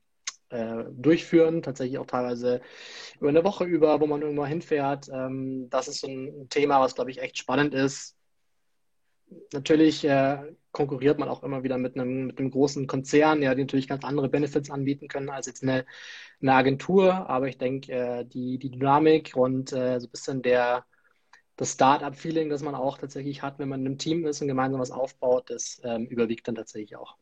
äh, 0.50 0.84
durchführen, 0.90 1.62
tatsächlich 1.62 1.98
auch 1.98 2.06
teilweise 2.06 2.60
über 3.18 3.28
eine 3.30 3.44
Woche 3.44 3.64
über, 3.64 4.00
wo 4.00 4.06
man 4.06 4.22
irgendwo 4.22 4.44
hinfährt. 4.44 5.08
Ähm, 5.12 5.68
das 5.70 5.88
ist 5.88 6.00
so 6.00 6.08
ein 6.08 6.48
Thema, 6.50 6.80
was, 6.80 6.94
glaube 6.94 7.10
ich, 7.10 7.20
echt 7.20 7.38
spannend 7.38 7.74
ist. 7.74 8.16
Natürlich 9.52 10.04
äh, 10.04 10.38
konkurriert 10.72 11.18
man 11.18 11.28
auch 11.28 11.44
immer 11.44 11.62
wieder 11.62 11.78
mit 11.78 11.96
einem, 11.96 12.26
mit 12.26 12.38
einem 12.38 12.50
großen 12.50 12.86
Konzern, 12.86 13.42
ja, 13.42 13.54
die 13.54 13.62
natürlich 13.62 13.88
ganz 13.88 14.04
andere 14.04 14.28
Benefits 14.28 14.70
anbieten 14.70 15.08
können 15.08 15.30
als 15.30 15.46
jetzt 15.46 15.62
eine, 15.62 15.86
eine 16.42 16.52
Agentur. 16.54 17.30
Aber 17.30 17.48
ich 17.48 17.56
denke, 17.56 17.92
äh, 17.92 18.24
die, 18.24 18.58
die 18.58 18.70
Dynamik 18.70 19.32
und 19.36 19.72
äh, 19.72 20.00
so 20.00 20.08
ein 20.08 20.10
bisschen 20.10 20.42
der, 20.42 20.84
das 21.60 21.72
Start-up-Feeling, 21.72 22.48
das 22.48 22.62
man 22.62 22.74
auch 22.74 22.96
tatsächlich 22.96 23.42
hat, 23.42 23.58
wenn 23.58 23.68
man 23.68 23.80
in 23.80 23.86
einem 23.86 23.98
Team 23.98 24.26
ist 24.26 24.40
und 24.40 24.48
gemeinsam 24.48 24.80
was 24.80 24.90
aufbaut, 24.90 25.50
das 25.50 25.78
ähm, 25.84 26.06
überwiegt 26.06 26.48
dann 26.48 26.54
tatsächlich 26.54 26.96
auch. 26.96 27.16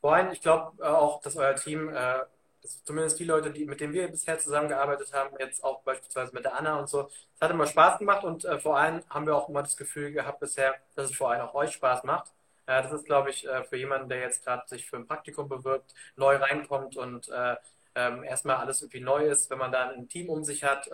Vor 0.00 0.14
allem, 0.14 0.32
ich 0.32 0.40
glaube 0.40 0.82
äh, 0.82 0.86
auch, 0.86 1.20
dass 1.20 1.36
euer 1.36 1.54
Team, 1.56 1.90
äh, 1.90 2.20
dass 2.62 2.82
zumindest 2.84 3.18
die 3.18 3.24
Leute, 3.24 3.50
die, 3.50 3.66
mit 3.66 3.82
denen 3.82 3.92
wir 3.92 4.08
bisher 4.08 4.38
zusammengearbeitet 4.38 5.12
haben, 5.12 5.36
jetzt 5.38 5.62
auch 5.62 5.82
beispielsweise 5.82 6.32
mit 6.32 6.46
der 6.46 6.56
Anna 6.58 6.78
und 6.78 6.88
so, 6.88 7.10
es 7.34 7.40
hat 7.42 7.50
immer 7.50 7.66
Spaß 7.66 7.98
gemacht 7.98 8.24
und 8.24 8.46
äh, 8.46 8.58
vor 8.58 8.78
allem 8.78 9.02
haben 9.10 9.26
wir 9.26 9.36
auch 9.36 9.50
immer 9.50 9.62
das 9.62 9.76
Gefühl 9.76 10.12
gehabt 10.12 10.40
bisher, 10.40 10.74
dass 10.94 11.10
es 11.10 11.16
vor 11.16 11.30
allem 11.30 11.42
auch 11.42 11.54
euch 11.54 11.72
Spaß 11.72 12.04
macht. 12.04 12.32
Äh, 12.64 12.82
das 12.82 12.92
ist, 12.92 13.04
glaube 13.04 13.28
ich, 13.28 13.46
äh, 13.46 13.62
für 13.64 13.76
jemanden, 13.76 14.08
der 14.08 14.20
jetzt 14.20 14.42
gerade 14.42 14.66
sich 14.68 14.86
für 14.88 14.96
ein 14.96 15.06
Praktikum 15.06 15.50
bewirbt, 15.50 15.92
neu 16.16 16.36
reinkommt 16.36 16.96
und 16.96 17.28
äh, 17.28 17.56
ähm, 17.94 18.24
erstmal 18.24 18.56
alles 18.56 18.80
irgendwie 18.80 19.00
neu 19.00 19.26
ist, 19.26 19.50
wenn 19.50 19.58
man 19.58 19.70
da 19.70 19.90
ein 19.90 20.08
Team 20.08 20.30
um 20.30 20.44
sich 20.44 20.64
hat, 20.64 20.90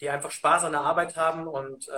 die 0.00 0.10
einfach 0.10 0.30
Spaß 0.30 0.64
an 0.64 0.72
der 0.72 0.82
Arbeit 0.82 1.16
haben 1.16 1.46
und 1.46 1.90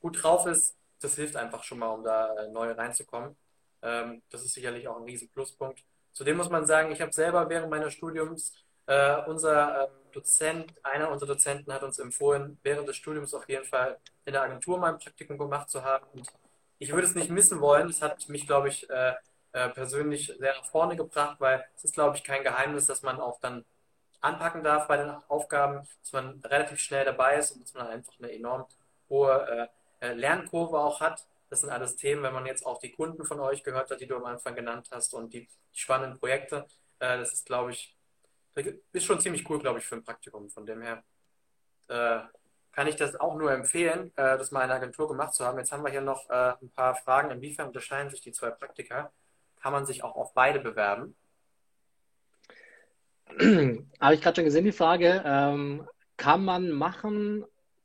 gut 0.00 0.22
drauf 0.22 0.46
ist, 0.46 0.76
das 1.00 1.14
hilft 1.16 1.36
einfach 1.36 1.62
schon 1.64 1.78
mal, 1.78 1.88
um 1.88 2.04
da 2.04 2.34
neu 2.52 2.72
reinzukommen. 2.72 3.36
Ähm, 3.82 4.22
das 4.30 4.44
ist 4.44 4.54
sicherlich 4.54 4.88
auch 4.88 4.96
ein 4.96 5.04
riesen 5.04 5.28
Pluspunkt. 5.30 5.84
Zudem 6.12 6.36
muss 6.36 6.50
man 6.50 6.66
sagen, 6.66 6.90
ich 6.92 7.00
habe 7.00 7.12
selber 7.12 7.48
während 7.48 7.70
meines 7.70 7.92
Studiums, 7.92 8.54
äh, 8.86 9.16
unser 9.26 9.84
ähm, 9.84 9.90
Dozent, 10.12 10.72
einer 10.84 11.10
unserer 11.10 11.28
Dozenten 11.34 11.72
hat 11.72 11.82
uns 11.82 11.98
empfohlen, 11.98 12.58
während 12.62 12.88
des 12.88 12.96
Studiums 12.96 13.34
auf 13.34 13.48
jeden 13.48 13.64
Fall 13.64 13.98
in 14.24 14.32
der 14.32 14.42
Agentur 14.42 14.78
mein 14.78 14.98
Praktikum 14.98 15.36
gemacht 15.38 15.68
zu 15.68 15.84
haben. 15.84 16.06
Und 16.14 16.26
ich 16.78 16.92
würde 16.92 17.06
es 17.06 17.14
nicht 17.14 17.30
missen 17.30 17.60
wollen. 17.60 17.88
Das 17.88 18.00
hat 18.02 18.28
mich, 18.28 18.46
glaube 18.46 18.68
ich, 18.68 18.88
äh, 18.88 19.14
äh, 19.52 19.68
persönlich 19.70 20.32
sehr 20.38 20.54
nach 20.54 20.64
vorne 20.66 20.96
gebracht, 20.96 21.36
weil 21.40 21.64
es 21.76 21.84
ist, 21.84 21.94
glaube 21.94 22.16
ich, 22.16 22.24
kein 22.24 22.42
Geheimnis, 22.42 22.86
dass 22.86 23.02
man 23.02 23.20
auch 23.20 23.40
dann 23.40 23.64
anpacken 24.26 24.62
darf 24.62 24.88
bei 24.88 24.96
den 24.96 25.10
Aufgaben, 25.28 25.86
dass 26.02 26.12
man 26.12 26.40
relativ 26.44 26.78
schnell 26.80 27.04
dabei 27.04 27.36
ist 27.36 27.52
und 27.52 27.62
dass 27.62 27.74
man 27.74 27.86
einfach 27.86 28.12
eine 28.18 28.32
enorm 28.32 28.66
hohe 29.08 29.70
äh, 30.00 30.06
äh 30.06 30.12
Lernkurve 30.14 30.78
auch 30.78 31.00
hat. 31.00 31.26
Das 31.48 31.60
sind 31.60 31.70
alles 31.70 31.96
Themen, 31.96 32.22
wenn 32.22 32.34
man 32.34 32.46
jetzt 32.46 32.66
auch 32.66 32.80
die 32.80 32.90
Kunden 32.90 33.24
von 33.24 33.40
euch 33.40 33.62
gehört 33.62 33.90
hat, 33.90 34.00
die 34.00 34.06
du 34.06 34.16
am 34.16 34.24
Anfang 34.24 34.54
genannt 34.54 34.88
hast 34.90 35.14
und 35.14 35.32
die, 35.32 35.48
die 35.74 35.78
spannenden 35.78 36.18
Projekte. 36.18 36.66
Äh, 36.98 37.18
das 37.18 37.32
ist, 37.32 37.46
glaube 37.46 37.70
ich, 37.70 37.96
ist 38.92 39.04
schon 39.04 39.20
ziemlich 39.20 39.48
cool, 39.48 39.58
glaube 39.58 39.78
ich, 39.78 39.86
für 39.86 39.96
ein 39.96 40.04
Praktikum. 40.04 40.50
Von 40.50 40.66
dem 40.66 40.82
her 40.82 41.02
äh, 41.88 42.20
kann 42.72 42.88
ich 42.88 42.96
das 42.96 43.16
auch 43.16 43.36
nur 43.36 43.52
empfehlen, 43.52 44.12
äh, 44.16 44.36
das 44.38 44.50
mal 44.50 44.62
in 44.62 44.68
der 44.68 44.76
Agentur 44.76 45.08
gemacht 45.08 45.34
zu 45.34 45.44
haben. 45.44 45.58
Jetzt 45.58 45.72
haben 45.72 45.84
wir 45.84 45.90
hier 45.90 46.00
noch 46.00 46.28
äh, 46.30 46.54
ein 46.60 46.70
paar 46.70 46.94
Fragen. 46.94 47.30
Inwiefern 47.30 47.68
unterscheiden 47.68 48.10
sich 48.10 48.22
die 48.22 48.32
zwei 48.32 48.50
Praktika? 48.50 49.12
Kann 49.60 49.72
man 49.72 49.86
sich 49.86 50.02
auch 50.02 50.16
auf 50.16 50.34
beide 50.34 50.60
bewerben? 50.60 51.16
Habe 54.00 54.14
ich 54.14 54.20
gerade 54.20 54.36
schon 54.36 54.44
gesehen, 54.44 54.64
die 54.64 54.72
Frage. 54.72 55.22
Ähm, 55.24 55.86
kann 56.16 56.44
man 56.44 56.70
machen, 56.70 57.44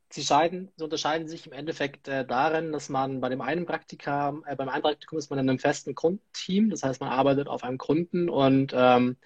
sie, 0.09 0.23
scheiden, 0.23 0.71
sie 0.75 0.83
unterscheiden 0.83 1.27
sich 1.27 1.47
im 1.47 1.53
Endeffekt 1.53 2.07
äh, 2.07 2.25
darin, 2.25 2.71
dass 2.71 2.89
man 2.89 3.21
bei 3.21 3.29
dem 3.29 3.41
einen 3.41 3.65
Praktika, 3.65 4.33
äh, 4.45 4.55
beim 4.55 4.69
einen 4.69 4.83
Praktikum 4.83 5.17
ist 5.17 5.29
man 5.29 5.39
in 5.39 5.49
einem 5.49 5.59
festen 5.59 5.95
Grundteam, 5.95 6.69
das 6.69 6.83
heißt, 6.83 7.01
man 7.01 7.09
arbeitet 7.09 7.47
auf 7.47 7.63
einem 7.63 7.77
Kunden 7.77 8.29
und 8.29 8.73
ähm, 8.75 9.17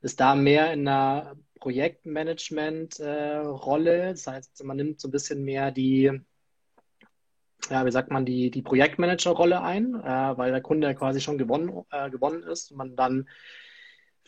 ist 0.00 0.20
da 0.20 0.34
mehr 0.34 0.72
in 0.72 0.86
einer 0.86 1.36
Projektmanagement-Rolle. 1.60 4.02
Äh, 4.02 4.10
das 4.10 4.26
heißt, 4.26 4.64
man 4.64 4.76
nimmt 4.76 5.00
so 5.00 5.08
ein 5.08 5.12
bisschen 5.12 5.44
mehr 5.44 5.70
die, 5.70 6.20
ja, 7.70 7.84
wie 7.84 7.90
sagt 7.90 8.10
man, 8.10 8.24
die, 8.24 8.50
die 8.50 8.62
Projektmanager-Rolle 8.62 9.60
ein, 9.62 9.94
äh, 9.94 10.38
weil 10.38 10.52
der 10.52 10.62
Kunde 10.62 10.86
ja 10.86 10.94
quasi 10.94 11.20
schon 11.20 11.38
gewonnen, 11.38 11.84
äh, 11.90 12.10
gewonnen 12.10 12.42
ist 12.44 12.70
und 12.70 12.78
man 12.78 12.96
dann 12.96 13.28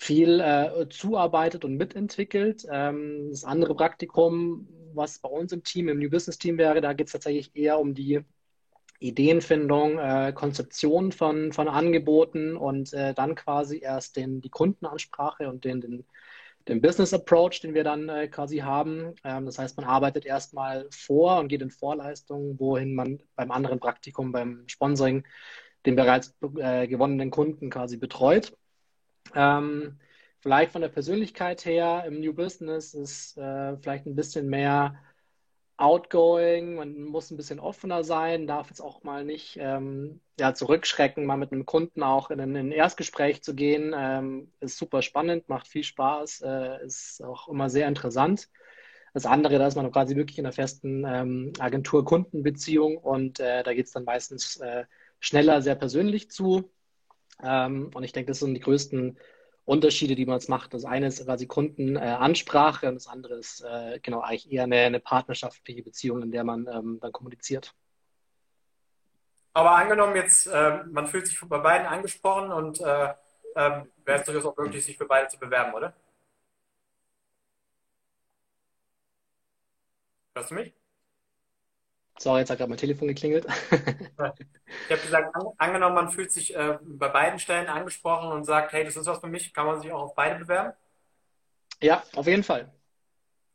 viel 0.00 0.40
äh, 0.40 0.88
zuarbeitet 0.88 1.64
und 1.64 1.76
mitentwickelt. 1.76 2.66
Ähm, 2.70 3.28
das 3.30 3.44
andere 3.44 3.76
Praktikum 3.76 4.66
was 4.94 5.18
bei 5.18 5.28
uns 5.28 5.52
im 5.52 5.62
Team, 5.62 5.88
im 5.88 5.98
New 5.98 6.10
Business 6.10 6.38
Team 6.38 6.58
wäre, 6.58 6.80
da 6.80 6.92
geht 6.92 7.06
es 7.06 7.12
tatsächlich 7.12 7.54
eher 7.54 7.78
um 7.78 7.94
die 7.94 8.20
Ideenfindung, 8.98 9.98
äh, 9.98 10.32
Konzeption 10.34 11.10
von, 11.12 11.52
von 11.52 11.68
Angeboten 11.68 12.56
und 12.56 12.92
äh, 12.92 13.14
dann 13.14 13.34
quasi 13.34 13.80
erst 13.80 14.16
den, 14.16 14.40
die 14.40 14.50
Kundenansprache 14.50 15.48
und 15.48 15.64
den, 15.64 15.80
den, 15.80 16.04
den 16.68 16.82
Business 16.82 17.14
Approach, 17.14 17.60
den 17.62 17.72
wir 17.72 17.84
dann 17.84 18.10
äh, 18.10 18.28
quasi 18.28 18.58
haben. 18.58 19.14
Ähm, 19.24 19.46
das 19.46 19.58
heißt, 19.58 19.78
man 19.78 19.86
arbeitet 19.86 20.26
erstmal 20.26 20.86
vor 20.90 21.38
und 21.38 21.48
geht 21.48 21.62
in 21.62 21.70
Vorleistungen, 21.70 22.58
wohin 22.60 22.94
man 22.94 23.22
beim 23.36 23.50
anderen 23.50 23.80
Praktikum, 23.80 24.32
beim 24.32 24.64
Sponsoring, 24.66 25.26
den 25.86 25.96
bereits 25.96 26.34
äh, 26.58 26.86
gewonnenen 26.86 27.30
Kunden 27.30 27.70
quasi 27.70 27.96
betreut. 27.96 28.52
Ähm, 29.35 29.99
vielleicht 30.40 30.73
von 30.73 30.83
der 30.83 30.88
Persönlichkeit 30.88 31.64
her 31.64 32.05
im 32.07 32.21
New 32.21 32.35
Business 32.35 32.95
ist 32.95 33.37
äh, 33.38 33.77
vielleicht 33.79 34.07
ein 34.07 34.16
bisschen 34.16 34.49
mehr 34.49 34.95
outgoing, 35.81 36.75
man 36.75 37.05
muss 37.05 37.31
ein 37.31 37.38
bisschen 37.38 37.59
offener 37.59 38.05
sein, 38.05 38.47
darf 38.47 38.69
jetzt 38.69 38.83
auch 38.83 39.03
mal 39.03 39.25
nicht 39.25 39.57
ähm, 39.59 40.21
ja, 40.38 40.53
zurückschrecken, 40.55 41.25
mal 41.25 41.38
mit 41.38 41.53
einem 41.53 41.64
Kunden 41.64 42.03
auch 42.03 42.31
in 42.31 42.38
ein, 42.40 42.55
in 42.55 42.69
ein 42.69 42.73
Erstgespräch 42.73 43.43
zu 43.43 43.55
gehen. 43.55 43.95
Ähm, 43.97 44.53
ist 44.61 44.77
super 44.77 45.01
spannend, 45.01 45.49
macht 45.49 45.69
viel 45.69 45.85
Spaß, 45.85 46.43
äh, 46.43 46.85
ist 46.85 47.23
auch 47.25 47.49
immer 47.49 47.71
sehr 47.71 47.88
interessant. 47.88 48.51
Das 49.14 49.27
andere, 49.27 49.59
da 49.59 49.66
ist 49.66 49.75
man 49.77 49.90
quasi 49.90 50.16
wirklich 50.16 50.38
in 50.38 50.47
einer 50.47 50.53
festen 50.53 51.05
ähm, 51.07 51.53
Agentur-Kundenbeziehung 51.59 52.99
und 52.99 53.40
äh, 53.40 53.62
da 53.62 53.73
geht 53.75 53.87
es 53.87 53.93
dann 53.93 54.05
meistens 54.05 54.57
äh, 54.57 54.85
schneller, 55.19 55.62
sehr 55.62 55.75
persönlich 55.75 56.31
zu. 56.31 56.71
Ähm, 57.44 57.90
und 57.94 58.03
ich 58.03 58.12
denke, 58.12 58.31
das 58.31 58.40
sind 58.40 58.55
die 58.55 58.61
größten 58.61 59.18
Unterschiede, 59.64 60.14
die 60.14 60.26
man 60.26 60.37
jetzt 60.37 60.48
macht. 60.48 60.74
Das 60.74 60.85
eine 60.85 61.07
ist 61.07 61.24
quasi 61.24 61.46
Kundenansprache 61.46 62.88
und 62.88 62.94
das 62.94 63.07
andere 63.07 63.35
ist 63.35 63.61
äh, 63.62 64.00
genau 64.00 64.20
eigentlich 64.20 64.50
eher 64.50 64.64
eine, 64.64 64.76
eine, 64.76 65.00
partnerschaftliche 65.00 65.83
Beziehung, 65.83 66.22
in 66.22 66.33
der 66.33 66.44
man 66.44 66.66
ähm, 66.66 66.98
dann 67.00 67.12
kommuniziert. 67.12 67.74
Aber 69.53 69.72
angenommen 69.72 70.16
jetzt, 70.16 70.46
äh, 70.46 70.85
man 70.90 71.07
fühlt 71.07 71.26
sich 71.26 71.38
bei 71.40 71.59
beiden 71.59 71.87
angesprochen 71.87 72.53
und 72.53 72.81
äh, 72.81 73.14
ähm, 73.57 73.90
wäre 74.05 74.20
es 74.20 74.24
durchaus 74.24 74.46
auch 74.46 74.57
möglich, 74.57 74.85
sich 74.85 74.96
für 74.96 75.07
beide 75.07 75.29
zu 75.29 75.38
bewerben, 75.38 75.74
oder? 75.74 75.94
Hörst 80.35 80.50
du 80.50 80.55
mich? 80.55 80.80
Sorry, 82.20 82.40
jetzt 82.40 82.50
hat 82.50 82.59
gerade 82.59 82.68
mein 82.68 82.76
Telefon 82.76 83.09
geklingelt. 83.09 83.46
ich 83.70 84.20
habe 84.20 85.00
gesagt, 85.02 85.35
an, 85.35 85.46
angenommen, 85.56 85.94
man 85.94 86.11
fühlt 86.11 86.30
sich 86.30 86.54
äh, 86.54 86.78
bei 86.83 87.09
beiden 87.09 87.38
Stellen 87.38 87.66
angesprochen 87.68 88.30
und 88.30 88.44
sagt, 88.44 88.74
hey, 88.74 88.85
das 88.85 88.96
ist 88.96 89.06
was 89.06 89.20
für 89.20 89.26
mich, 89.26 89.54
kann 89.54 89.64
man 89.64 89.80
sich 89.80 89.90
auch 89.90 90.02
auf 90.02 90.14
beide 90.14 90.38
bewerben? 90.38 90.74
Ja, 91.80 92.02
auf 92.14 92.26
jeden 92.26 92.42
Fall. 92.42 92.70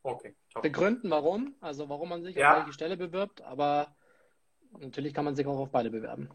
Okay. 0.02 0.36
Top. 0.52 0.64
Begründen, 0.64 1.12
warum, 1.12 1.54
also 1.62 1.90
warum 1.90 2.10
man 2.10 2.24
sich 2.24 2.36
ja. 2.36 2.54
auf 2.54 2.58
welche 2.58 2.74
Stelle 2.74 2.98
bewirbt, 2.98 3.42
aber 3.42 3.96
natürlich 4.80 5.14
kann 5.14 5.26
man 5.26 5.36
sich 5.36 5.46
auch 5.46 5.60
auf 5.60 5.70
beide 5.70 5.92
bewerben. 5.92 6.32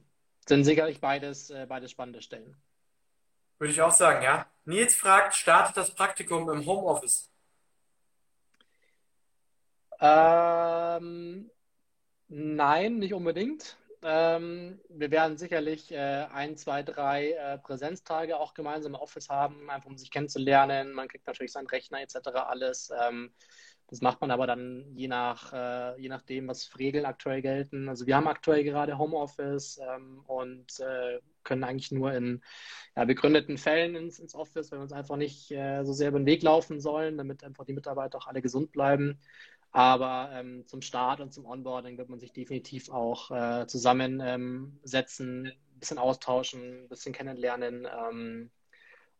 Sind 0.46 0.62
sicherlich 0.62 1.00
beides, 1.00 1.50
äh, 1.50 1.66
beides 1.68 1.90
spannende 1.90 2.22
Stellen. 2.22 2.56
Würde 3.58 3.72
ich 3.72 3.82
auch 3.82 3.90
sagen, 3.90 4.22
ja. 4.22 4.46
Nils 4.66 4.94
fragt, 4.94 5.34
startet 5.34 5.76
das 5.76 5.92
Praktikum 5.92 6.48
im 6.48 6.64
Homeoffice? 6.64 7.28
Ähm, 10.00 11.50
Nein, 12.32 12.98
nicht 12.98 13.12
unbedingt. 13.12 13.76
Ähm, 14.02 14.80
wir 14.88 15.10
werden 15.10 15.36
sicherlich 15.36 15.90
äh, 15.90 16.26
ein, 16.32 16.56
zwei, 16.56 16.82
drei 16.84 17.32
äh, 17.32 17.58
Präsenztage 17.58 18.38
auch 18.38 18.54
gemeinsam 18.54 18.94
im 18.94 19.00
Office 19.00 19.28
haben, 19.28 19.68
einfach 19.68 19.90
um 19.90 19.98
sich 19.98 20.12
kennenzulernen. 20.12 20.92
Man 20.92 21.08
kriegt 21.08 21.26
natürlich 21.26 21.50
seinen 21.52 21.66
Rechner 21.66 22.00
etc. 22.00 22.28
alles. 22.46 22.92
Ähm, 23.02 23.32
das 23.88 24.00
macht 24.00 24.20
man 24.20 24.30
aber 24.30 24.46
dann 24.46 24.86
je, 24.94 25.08
nach, 25.08 25.52
äh, 25.52 26.00
je 26.00 26.08
nachdem, 26.08 26.46
was 26.46 26.64
für 26.64 26.78
Regeln 26.78 27.04
aktuell 27.04 27.42
gelten. 27.42 27.88
Also 27.88 28.06
wir 28.06 28.14
haben 28.14 28.28
aktuell 28.28 28.62
gerade 28.62 28.96
Homeoffice 28.96 29.80
ähm, 29.82 30.22
und 30.28 30.78
äh, 30.78 31.18
können 31.42 31.64
eigentlich 31.64 31.90
nur 31.90 32.12
in 32.12 32.42
ja, 32.96 33.04
begründeten 33.06 33.58
Fällen 33.58 33.96
ins, 33.96 34.20
ins 34.20 34.36
Office, 34.36 34.70
weil 34.70 34.78
wir 34.78 34.84
uns 34.84 34.92
einfach 34.92 35.16
nicht 35.16 35.50
äh, 35.50 35.82
so 35.82 35.92
sehr 35.92 36.10
über 36.10 36.20
den 36.20 36.26
Weg 36.26 36.44
laufen 36.44 36.80
sollen, 36.80 37.18
damit 37.18 37.42
einfach 37.42 37.64
die 37.64 37.72
Mitarbeiter 37.72 38.18
auch 38.18 38.28
alle 38.28 38.40
gesund 38.40 38.70
bleiben. 38.70 39.18
Aber 39.72 40.30
ähm, 40.33 40.66
zum 40.66 40.83
Start 40.83 41.20
und 41.20 41.33
zum 41.33 41.46
Onboarding 41.46 41.96
wird 41.96 42.09
man 42.09 42.18
sich 42.18 42.33
definitiv 42.33 42.90
auch 42.90 43.30
äh, 43.30 43.66
zusammensetzen, 43.66 45.46
ähm, 45.46 45.52
ein 45.52 45.78
bisschen 45.78 45.98
austauschen, 45.98 46.85
ein 46.85 46.88
bisschen 46.88 47.12
kennenlernen 47.12 47.87
ähm, 47.87 48.50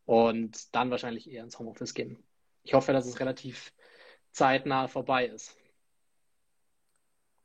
und 0.05 0.75
dann 0.75 0.91
wahrscheinlich 0.91 1.31
eher 1.31 1.43
ins 1.43 1.57
Homeoffice 1.57 1.93
gehen. 1.93 2.21
Ich 2.63 2.73
hoffe, 2.73 2.91
dass 2.91 3.05
es 3.05 3.19
relativ 3.19 3.71
zeitnah 4.31 4.87
vorbei 4.87 5.27
ist. 5.27 5.55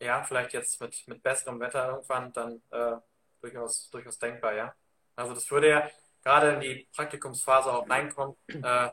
Ja, 0.00 0.22
vielleicht 0.24 0.52
jetzt 0.52 0.80
mit, 0.80 1.06
mit 1.06 1.22
besserem 1.22 1.60
Wetter 1.60 1.88
irgendwann, 1.88 2.32
dann 2.32 2.62
äh, 2.70 2.96
durchaus, 3.40 3.88
durchaus 3.90 4.18
denkbar, 4.18 4.54
ja. 4.54 4.74
Also 5.14 5.32
das 5.32 5.50
würde 5.50 5.68
ja 5.70 5.90
gerade 6.22 6.54
in 6.54 6.60
die 6.60 6.88
Praktikumsphase 6.94 7.72
auch 7.72 7.88
reinkommen. 7.88 8.36
Äh, 8.48 8.90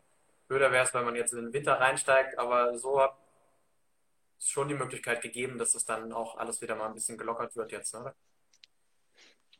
blöder 0.47 0.71
wäre 0.71 0.85
es, 0.85 0.93
wenn 0.93 1.03
man 1.03 1.15
jetzt 1.15 1.33
in 1.33 1.45
den 1.45 1.53
Winter 1.53 1.73
reinsteigt, 1.73 2.37
aber 2.37 2.77
so 2.77 3.01
hat 3.01 3.17
schon 4.49 4.67
die 4.67 4.75
Möglichkeit 4.75 5.21
gegeben, 5.21 5.57
dass 5.57 5.75
es 5.75 5.85
dann 5.85 6.11
auch 6.13 6.37
alles 6.37 6.61
wieder 6.61 6.75
mal 6.75 6.87
ein 6.87 6.93
bisschen 6.93 7.17
gelockert 7.17 7.55
wird 7.55 7.71
jetzt, 7.71 7.95
oder? 7.95 8.15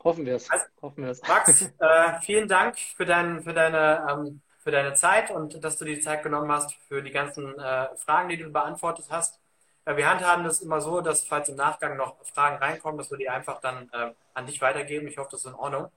Hoffen 0.04 0.26
wir 0.26 0.36
es. 0.36 0.50
Also, 0.50 0.66
Hoffen 0.82 1.04
wir 1.04 1.12
es. 1.12 1.22
Max, 1.28 1.62
äh, 1.80 2.20
vielen 2.22 2.48
Dank 2.48 2.78
für, 2.78 3.06
dein, 3.06 3.42
für, 3.42 3.54
deine, 3.54 4.06
ähm, 4.10 4.42
für 4.60 4.72
deine 4.72 4.94
Zeit 4.94 5.32
und 5.32 5.64
dass 5.64 5.78
du 5.78 5.86
die 5.86 6.00
Zeit 6.00 6.24
genommen 6.24 6.52
hast 6.52 6.74
für 6.88 7.02
die 7.02 7.12
ganzen 7.12 7.58
äh, 7.58 7.96
Fragen, 7.96 8.30
die 8.30 8.38
du 8.38 8.50
beantwortet 8.50 9.06
hast. 9.10 9.40
Äh, 9.86 9.96
wir 9.96 10.10
handhaben 10.10 10.44
das 10.44 10.62
immer 10.62 10.82
so, 10.82 11.02
dass 11.02 11.26
falls 11.26 11.50
im 11.50 11.56
Nachgang 11.56 11.96
noch 11.98 12.18
Fragen 12.26 12.58
reinkommen, 12.58 12.98
dass 12.98 13.12
wir 13.12 13.18
die 13.18 13.30
einfach 13.30 13.62
dann 13.62 13.90
äh, 13.94 14.12
an 14.34 14.46
dich 14.46 14.62
weitergeben. 14.62 15.08
Ich 15.08 15.18
hoffe, 15.18 15.30
das 15.32 15.42
ist 15.42 15.52
in 15.52 15.56
Ordnung. 15.56 15.90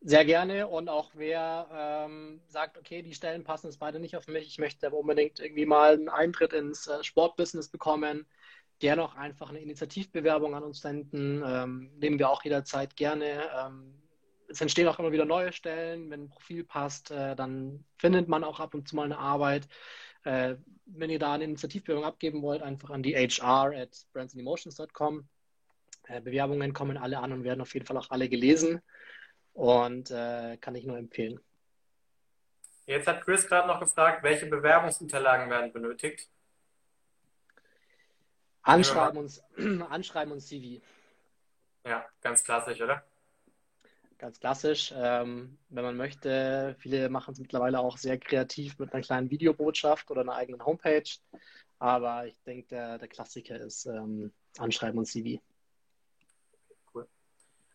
Sehr 0.00 0.24
gerne 0.24 0.68
und 0.68 0.88
auch 0.88 1.10
wer 1.14 1.68
ähm, 1.72 2.40
sagt, 2.48 2.76
okay, 2.78 3.02
die 3.02 3.14
Stellen 3.14 3.44
passen 3.44 3.66
jetzt 3.66 3.78
beide 3.78 3.98
nicht 3.98 4.16
auf 4.16 4.28
mich, 4.28 4.46
ich 4.46 4.58
möchte 4.58 4.86
aber 4.86 4.98
unbedingt 4.98 5.40
irgendwie 5.40 5.66
mal 5.66 5.94
einen 5.94 6.08
Eintritt 6.08 6.52
ins 6.52 6.86
äh, 6.86 7.02
Sportbusiness 7.02 7.68
bekommen, 7.68 8.26
gerne 8.78 9.02
auch 9.02 9.14
einfach 9.14 9.48
eine 9.48 9.60
Initiativbewerbung 9.60 10.54
an 10.54 10.62
uns 10.62 10.80
senden, 10.80 11.42
ähm, 11.44 11.90
nehmen 11.98 12.18
wir 12.18 12.28
auch 12.30 12.44
jederzeit 12.44 12.94
gerne. 12.94 13.48
Ähm, 13.58 13.94
es 14.48 14.60
entstehen 14.60 14.86
auch 14.86 14.98
immer 14.98 15.12
wieder 15.12 15.24
neue 15.24 15.52
Stellen, 15.52 16.10
wenn 16.10 16.24
ein 16.24 16.28
Profil 16.28 16.62
passt, 16.62 17.10
äh, 17.10 17.34
dann 17.34 17.84
findet 17.96 18.28
man 18.28 18.44
auch 18.44 18.60
ab 18.60 18.74
und 18.74 18.86
zu 18.86 18.96
mal 18.96 19.04
eine 19.04 19.18
Arbeit. 19.18 19.66
Äh, 20.24 20.56
wenn 20.84 21.10
ihr 21.10 21.18
da 21.18 21.32
eine 21.32 21.44
Initiativbewerbung 21.44 22.04
abgeben 22.04 22.42
wollt, 22.42 22.62
einfach 22.62 22.90
an 22.90 23.02
die 23.02 23.14
HR 23.16 23.72
at 23.74 23.96
brandsandemotions.com. 24.12 25.26
Äh, 26.06 26.20
Bewerbungen 26.20 26.72
kommen 26.74 26.96
alle 26.96 27.18
an 27.18 27.32
und 27.32 27.44
werden 27.44 27.62
auf 27.62 27.74
jeden 27.74 27.86
Fall 27.86 27.96
auch 27.96 28.10
alle 28.10 28.28
gelesen 28.28 28.82
und 29.56 30.10
äh, 30.10 30.58
kann 30.58 30.74
ich 30.74 30.84
nur 30.84 30.98
empfehlen. 30.98 31.40
Jetzt 32.84 33.08
hat 33.08 33.22
Chris 33.24 33.48
gerade 33.48 33.66
noch 33.66 33.80
gefragt, 33.80 34.22
welche 34.22 34.46
Bewerbungsunterlagen 34.46 35.50
werden 35.50 35.72
benötigt? 35.72 36.28
Anschreiben 38.62 39.18
und, 39.18 39.42
Anschreiben 39.90 40.32
und 40.32 40.40
CV. 40.40 40.82
Ja, 41.84 42.04
ganz 42.20 42.44
klassisch, 42.44 42.80
oder? 42.80 43.02
Ganz 44.18 44.38
klassisch. 44.40 44.92
Ähm, 44.94 45.58
wenn 45.70 45.84
man 45.84 45.96
möchte, 45.96 46.76
viele 46.78 47.08
machen 47.08 47.32
es 47.32 47.40
mittlerweile 47.40 47.80
auch 47.80 47.96
sehr 47.96 48.18
kreativ 48.18 48.78
mit 48.78 48.92
einer 48.92 49.02
kleinen 49.02 49.30
Videobotschaft 49.30 50.10
oder 50.10 50.20
einer 50.20 50.34
eigenen 50.34 50.64
Homepage. 50.64 51.10
Aber 51.78 52.26
ich 52.26 52.40
denke, 52.42 52.68
der, 52.68 52.98
der 52.98 53.08
Klassiker 53.08 53.56
ist 53.56 53.86
ähm, 53.86 54.32
Anschreiben 54.58 54.98
und 54.98 55.06
CV. 55.06 55.40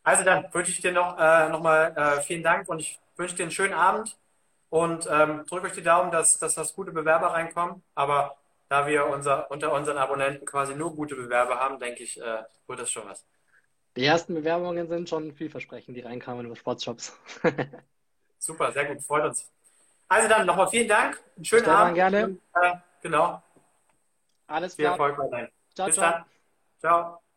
Also 0.03 0.23
dann 0.23 0.51
wünsche 0.53 0.71
ich 0.71 0.81
dir 0.81 0.91
noch, 0.91 1.17
äh, 1.19 1.49
noch 1.49 1.61
mal 1.61 1.93
äh, 1.95 2.21
vielen 2.21 2.43
Dank 2.43 2.67
und 2.69 2.79
ich 2.79 2.99
wünsche 3.17 3.35
dir 3.35 3.43
einen 3.43 3.51
schönen 3.51 3.73
Abend 3.73 4.17
und 4.69 5.07
ähm, 5.11 5.45
drücke 5.47 5.67
euch 5.67 5.73
die 5.73 5.83
Daumen, 5.83 6.11
dass, 6.11 6.39
dass 6.39 6.55
das 6.55 6.73
gute 6.73 6.91
Bewerber 6.91 7.27
reinkommen. 7.33 7.83
Aber 7.93 8.37
da 8.69 8.87
wir 8.87 9.05
unser, 9.07 9.51
unter 9.51 9.73
unseren 9.73 9.97
Abonnenten 9.97 10.45
quasi 10.45 10.73
nur 10.75 10.95
gute 10.95 11.15
Bewerber 11.15 11.59
haben, 11.59 11.77
denke 11.79 12.03
ich, 12.03 12.19
äh, 12.19 12.43
wird 12.67 12.79
das 12.79 12.89
schon 12.89 13.07
was. 13.07 13.25
Die 13.97 14.05
ersten 14.05 14.33
Bewerbungen 14.33 14.87
sind 14.87 15.09
schon 15.09 15.33
vielversprechend, 15.33 15.97
die 15.97 16.01
reinkamen 16.01 16.45
über 16.45 16.55
Sportshops. 16.55 17.17
Super, 18.39 18.71
sehr 18.71 18.85
gut, 18.85 19.03
freut 19.03 19.25
uns. 19.25 19.51
Also 20.07 20.27
dann 20.27 20.45
nochmal 20.45 20.67
vielen 20.67 20.87
Dank, 20.87 21.21
einen 21.35 21.45
schönen 21.45 21.63
Stefan, 21.63 21.87
Abend. 21.87 21.95
gerne. 21.95 22.25
Und, 22.25 22.41
äh, 22.55 22.73
genau. 23.01 23.41
Alles 24.47 24.75
klar. 24.75 24.95
Viel 24.95 25.01
Erfolg 25.01 25.17
weiterhin. 25.17 25.47
Ciao, 25.75 25.87
Bis 25.87 25.95
ciao. 25.95 26.11
dann. 26.11 26.25
Ciao. 26.79 27.31